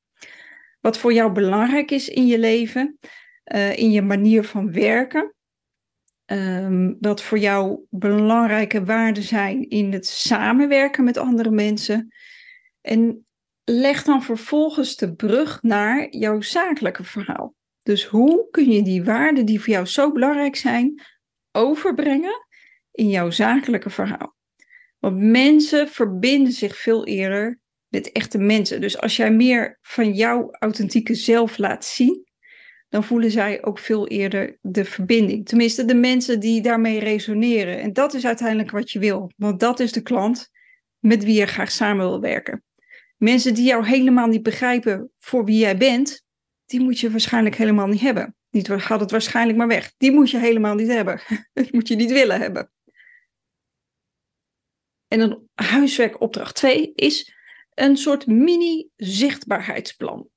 Wat 0.81 0.99
voor 0.99 1.13
jou 1.13 1.33
belangrijk 1.33 1.91
is 1.91 2.09
in 2.09 2.27
je 2.27 2.39
leven 2.39 2.99
uh, 3.45 3.77
in 3.77 3.91
je 3.91 4.03
manier 4.03 4.45
van 4.45 4.73
werken. 4.73 5.35
Um, 6.27 6.97
wat 7.01 7.23
voor 7.23 7.39
jou 7.39 7.81
belangrijke 7.91 8.85
waarden 8.85 9.23
zijn 9.23 9.69
in 9.69 9.93
het 9.93 10.07
samenwerken 10.07 11.05
met 11.05 11.17
andere 11.17 11.51
mensen. 11.51 12.15
En 12.81 13.27
leg 13.65 14.03
dan 14.03 14.23
vervolgens 14.23 14.97
de 14.97 15.15
brug 15.15 15.63
naar 15.63 16.09
jouw 16.11 16.41
zakelijke 16.41 17.05
verhaal. 17.05 17.55
Dus 17.83 18.05
hoe 18.05 18.49
kun 18.51 18.71
je 18.71 18.83
die 18.83 19.05
waarden 19.05 19.47
die 19.47 19.61
voor 19.61 19.73
jou 19.73 19.87
zo 19.87 20.13
belangrijk 20.13 20.57
zijn, 20.57 21.03
overbrengen 21.59 22.47
in 22.93 23.09
jouw 23.09 23.31
zakelijke 23.31 23.91
verhaal? 23.91 24.37
Want 24.99 25.17
mensen 25.19 25.89
verbinden 25.89 26.53
zich 26.53 26.77
veel 26.77 27.07
eerder 27.07 27.61
met 27.89 28.13
echte 28.13 28.39
mensen. 28.39 28.81
Dus 28.81 29.01
als 29.01 29.17
jij 29.17 29.31
meer 29.31 29.79
van 29.83 30.13
jouw 30.13 30.51
authentieke 30.51 31.15
zelf 31.15 31.59
laat 31.59 31.85
zien, 31.85 32.27
dan 32.89 33.05
voelen 33.05 33.31
zij 33.31 33.65
ook 33.65 33.79
veel 33.79 34.09
eerder 34.09 34.59
de 34.61 34.85
verbinding. 34.85 35.47
Tenminste, 35.47 35.85
de 35.85 35.95
mensen 35.95 36.41
die 36.41 36.63
daarmee 36.63 36.99
resoneren. 36.99 37.81
En 37.81 37.93
dat 37.93 38.15
is 38.15 38.27
uiteindelijk 38.27 38.71
wat 38.71 38.91
je 38.91 38.99
wil, 38.99 39.33
want 39.37 39.61
dat 39.61 39.81
is 39.81 39.93
de 39.93 40.03
klant 40.03 40.51
met 40.99 41.25
wie 41.25 41.39
je 41.39 41.47
graag 41.47 41.71
samen 41.71 42.07
wil 42.07 42.21
werken. 42.21 42.63
Mensen 43.17 43.55
die 43.55 43.67
jou 43.67 43.87
helemaal 43.87 44.27
niet 44.27 44.43
begrijpen 44.43 45.11
voor 45.17 45.45
wie 45.45 45.59
jij 45.59 45.77
bent, 45.77 46.23
die 46.67 46.81
moet 46.81 47.01
je 47.01 47.11
waarschijnlijk 47.11 47.57
helemaal 47.57 47.87
niet 47.87 48.01
hebben. 48.01 48.37
Niet 48.51 48.69
gaat 48.71 49.01
het 49.01 49.11
waarschijnlijk 49.11 49.59
maar 49.59 49.67
weg. 49.67 49.93
Die 49.97 50.13
moet 50.13 50.31
je 50.31 50.39
helemaal 50.39 50.75
niet 50.75 50.89
hebben. 50.89 51.21
Die 51.53 51.69
moet 51.71 51.89
je 51.89 51.97
niet 51.97 52.11
willen 52.11 52.41
hebben. 52.41 52.73
En 55.09 55.21
een 55.21 55.49
huiswerkopdracht 55.55 56.55
2 56.55 56.93
is 56.95 57.35
een 57.75 57.97
soort 57.97 58.27
mini-zichtbaarheidsplan. 58.27 60.29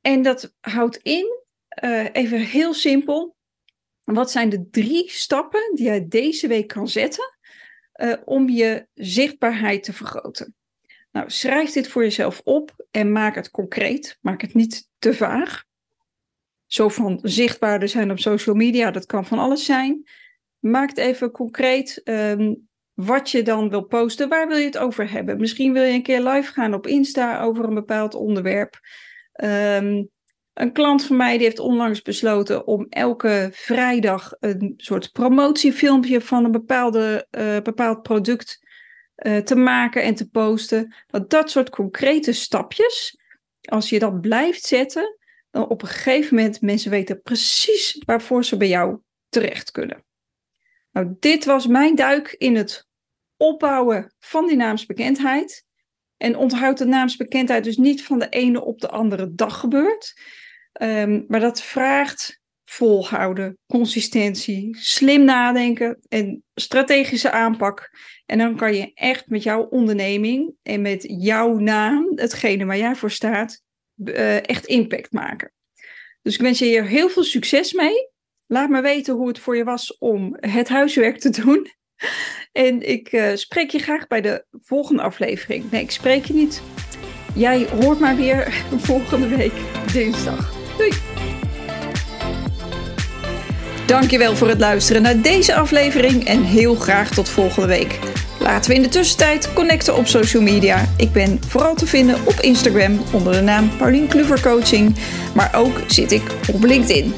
En 0.00 0.22
dat 0.22 0.54
houdt 0.60 0.96
in, 0.96 1.42
uh, 1.84 2.06
even 2.12 2.40
heel 2.40 2.74
simpel, 2.74 3.36
wat 4.04 4.30
zijn 4.30 4.48
de 4.48 4.68
drie 4.70 5.10
stappen 5.10 5.70
die 5.74 5.84
jij 5.84 6.08
deze 6.08 6.46
week 6.46 6.66
kan 6.66 6.88
zetten 6.88 7.38
uh, 7.94 8.16
om 8.24 8.48
je 8.48 8.86
zichtbaarheid 8.94 9.82
te 9.82 9.92
vergroten? 9.92 10.56
Nou, 11.10 11.30
schrijf 11.30 11.70
dit 11.70 11.88
voor 11.88 12.02
jezelf 12.02 12.40
op 12.44 12.86
en 12.90 13.12
maak 13.12 13.34
het 13.34 13.50
concreet. 13.50 14.18
Maak 14.20 14.40
het 14.40 14.54
niet 14.54 14.88
te 14.98 15.14
vaag. 15.14 15.64
Zo 16.68 16.88
van 16.88 17.18
zichtbaarder 17.22 17.88
zijn 17.88 18.10
op 18.10 18.18
social 18.18 18.54
media, 18.54 18.90
dat 18.90 19.06
kan 19.06 19.26
van 19.26 19.38
alles 19.38 19.64
zijn. 19.64 20.08
Maak 20.58 20.96
even 20.96 21.30
concreet. 21.30 22.00
Um, 22.04 22.68
wat 22.94 23.30
je 23.30 23.42
dan 23.42 23.70
wil 23.70 23.82
posten, 23.82 24.28
waar 24.28 24.48
wil 24.48 24.56
je 24.56 24.64
het 24.64 24.78
over 24.78 25.10
hebben? 25.10 25.40
Misschien 25.40 25.72
wil 25.72 25.82
je 25.82 25.92
een 25.92 26.02
keer 26.02 26.22
live 26.22 26.52
gaan 26.52 26.74
op 26.74 26.86
Insta 26.86 27.40
over 27.40 27.64
een 27.64 27.74
bepaald 27.74 28.14
onderwerp. 28.14 28.80
Um, 29.42 30.08
een 30.54 30.72
klant 30.72 31.04
van 31.04 31.16
mij 31.16 31.36
die 31.36 31.46
heeft 31.46 31.58
onlangs 31.58 32.02
besloten 32.02 32.66
om 32.66 32.86
elke 32.88 33.48
vrijdag 33.52 34.32
een 34.40 34.74
soort 34.76 35.12
promotiefilmpje 35.12 36.20
van 36.20 36.44
een 36.44 36.50
bepaalde, 36.50 37.26
uh, 37.30 37.60
bepaald 37.60 38.02
product 38.02 38.66
uh, 39.16 39.36
te 39.36 39.56
maken 39.56 40.02
en 40.02 40.14
te 40.14 40.28
posten. 40.28 40.94
Want 41.06 41.30
dat 41.30 41.50
soort 41.50 41.70
concrete 41.70 42.32
stapjes, 42.32 43.18
als 43.60 43.88
je 43.88 43.98
dat 43.98 44.20
blijft 44.20 44.64
zetten, 44.64 45.18
dan 45.50 45.68
op 45.68 45.82
een 45.82 45.88
gegeven 45.88 46.34
moment 46.34 46.60
mensen 46.60 46.90
weten 46.90 47.22
precies 47.22 48.02
waarvoor 48.06 48.44
ze 48.44 48.56
bij 48.56 48.68
jou 48.68 48.98
terecht 49.28 49.70
kunnen. 49.70 50.04
Nou, 50.92 51.16
dit 51.20 51.44
was 51.44 51.66
mijn 51.66 51.94
duik 51.94 52.34
in 52.38 52.56
het 52.56 52.86
opbouwen 53.36 54.14
van 54.18 54.46
die 54.46 54.56
naamsbekendheid. 54.56 55.66
En 56.16 56.36
onthoud 56.36 56.78
de 56.78 56.84
naamsbekendheid 56.84 57.64
dus 57.64 57.76
niet 57.76 58.04
van 58.04 58.18
de 58.18 58.28
ene 58.28 58.64
op 58.64 58.80
de 58.80 58.88
andere 58.88 59.34
dag 59.34 59.60
gebeurt. 59.60 60.20
Um, 60.82 61.24
maar 61.28 61.40
dat 61.40 61.62
vraagt 61.62 62.40
volhouden, 62.64 63.58
consistentie, 63.66 64.76
slim 64.76 65.24
nadenken 65.24 65.98
en 66.08 66.44
strategische 66.54 67.30
aanpak. 67.30 67.90
En 68.26 68.38
dan 68.38 68.56
kan 68.56 68.74
je 68.74 68.90
echt 68.94 69.26
met 69.26 69.42
jouw 69.42 69.62
onderneming 69.62 70.54
en 70.62 70.82
met 70.82 71.04
jouw 71.08 71.58
naam, 71.58 72.12
hetgene 72.14 72.64
waar 72.64 72.78
jij 72.78 72.94
voor 72.94 73.10
staat, 73.10 73.62
uh, 74.04 74.48
echt 74.48 74.66
impact 74.66 75.12
maken. 75.12 75.52
Dus 76.22 76.34
ik 76.34 76.40
wens 76.40 76.58
je 76.58 76.64
hier 76.64 76.84
heel 76.84 77.08
veel 77.08 77.24
succes 77.24 77.72
mee. 77.72 78.10
Laat 78.46 78.68
me 78.68 78.80
weten 78.80 79.14
hoe 79.14 79.28
het 79.28 79.38
voor 79.38 79.56
je 79.56 79.64
was 79.64 79.98
om 79.98 80.36
het 80.40 80.68
huiswerk 80.68 81.18
te 81.18 81.30
doen. 81.30 81.66
En 82.52 82.88
ik 82.88 83.12
uh, 83.12 83.34
spreek 83.34 83.70
je 83.70 83.78
graag 83.78 84.06
bij 84.06 84.20
de 84.20 84.44
volgende 84.52 85.02
aflevering. 85.02 85.70
Nee, 85.70 85.82
ik 85.82 85.90
spreek 85.90 86.24
je 86.24 86.32
niet. 86.32 86.62
Jij 87.34 87.68
hoort 87.68 87.98
maar 87.98 88.16
weer 88.16 88.64
volgende 88.88 89.36
week 89.36 89.52
dinsdag. 89.92 90.52
Doei! 90.76 90.92
Dankjewel 93.86 94.36
voor 94.36 94.48
het 94.48 94.60
luisteren 94.60 95.02
naar 95.02 95.20
deze 95.20 95.54
aflevering 95.54 96.24
en 96.24 96.42
heel 96.42 96.74
graag 96.74 97.10
tot 97.10 97.28
volgende 97.28 97.68
week. 97.68 97.98
Laten 98.38 98.70
we 98.70 98.76
in 98.76 98.82
de 98.82 98.88
tussentijd 98.88 99.52
connecten 99.52 99.96
op 99.96 100.06
social 100.06 100.42
media. 100.42 100.88
Ik 100.96 101.12
ben 101.12 101.40
vooral 101.48 101.74
te 101.74 101.86
vinden 101.86 102.16
op 102.24 102.40
Instagram 102.40 103.00
onder 103.12 103.32
de 103.32 103.40
naam 103.40 103.70
Paulien 103.76 104.06
Kluver 104.06 104.40
Coaching, 104.40 104.96
maar 105.34 105.50
ook 105.54 105.80
zit 105.86 106.12
ik 106.12 106.22
op 106.52 106.64
LinkedIn. 106.64 107.14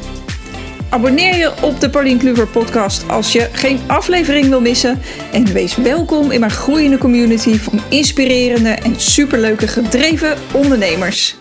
Abonneer 0.89 1.37
je 1.37 1.63
op 1.63 1.81
de 1.81 1.91
Paulien 1.91 2.19
Kluver 2.19 2.47
podcast 2.47 3.09
als 3.09 3.33
je 3.33 3.49
geen 3.53 3.81
aflevering 3.87 4.49
wil 4.49 4.61
missen. 4.61 5.01
En 5.33 5.53
wees 5.53 5.77
welkom 5.77 6.31
in 6.31 6.41
mijn 6.41 6.53
groeiende 6.53 6.99
community 6.99 7.59
van 7.59 7.81
inspirerende 7.89 8.71
en 8.71 9.01
superleuke 9.01 9.69
gedreven 9.69 10.37
ondernemers. 10.53 11.40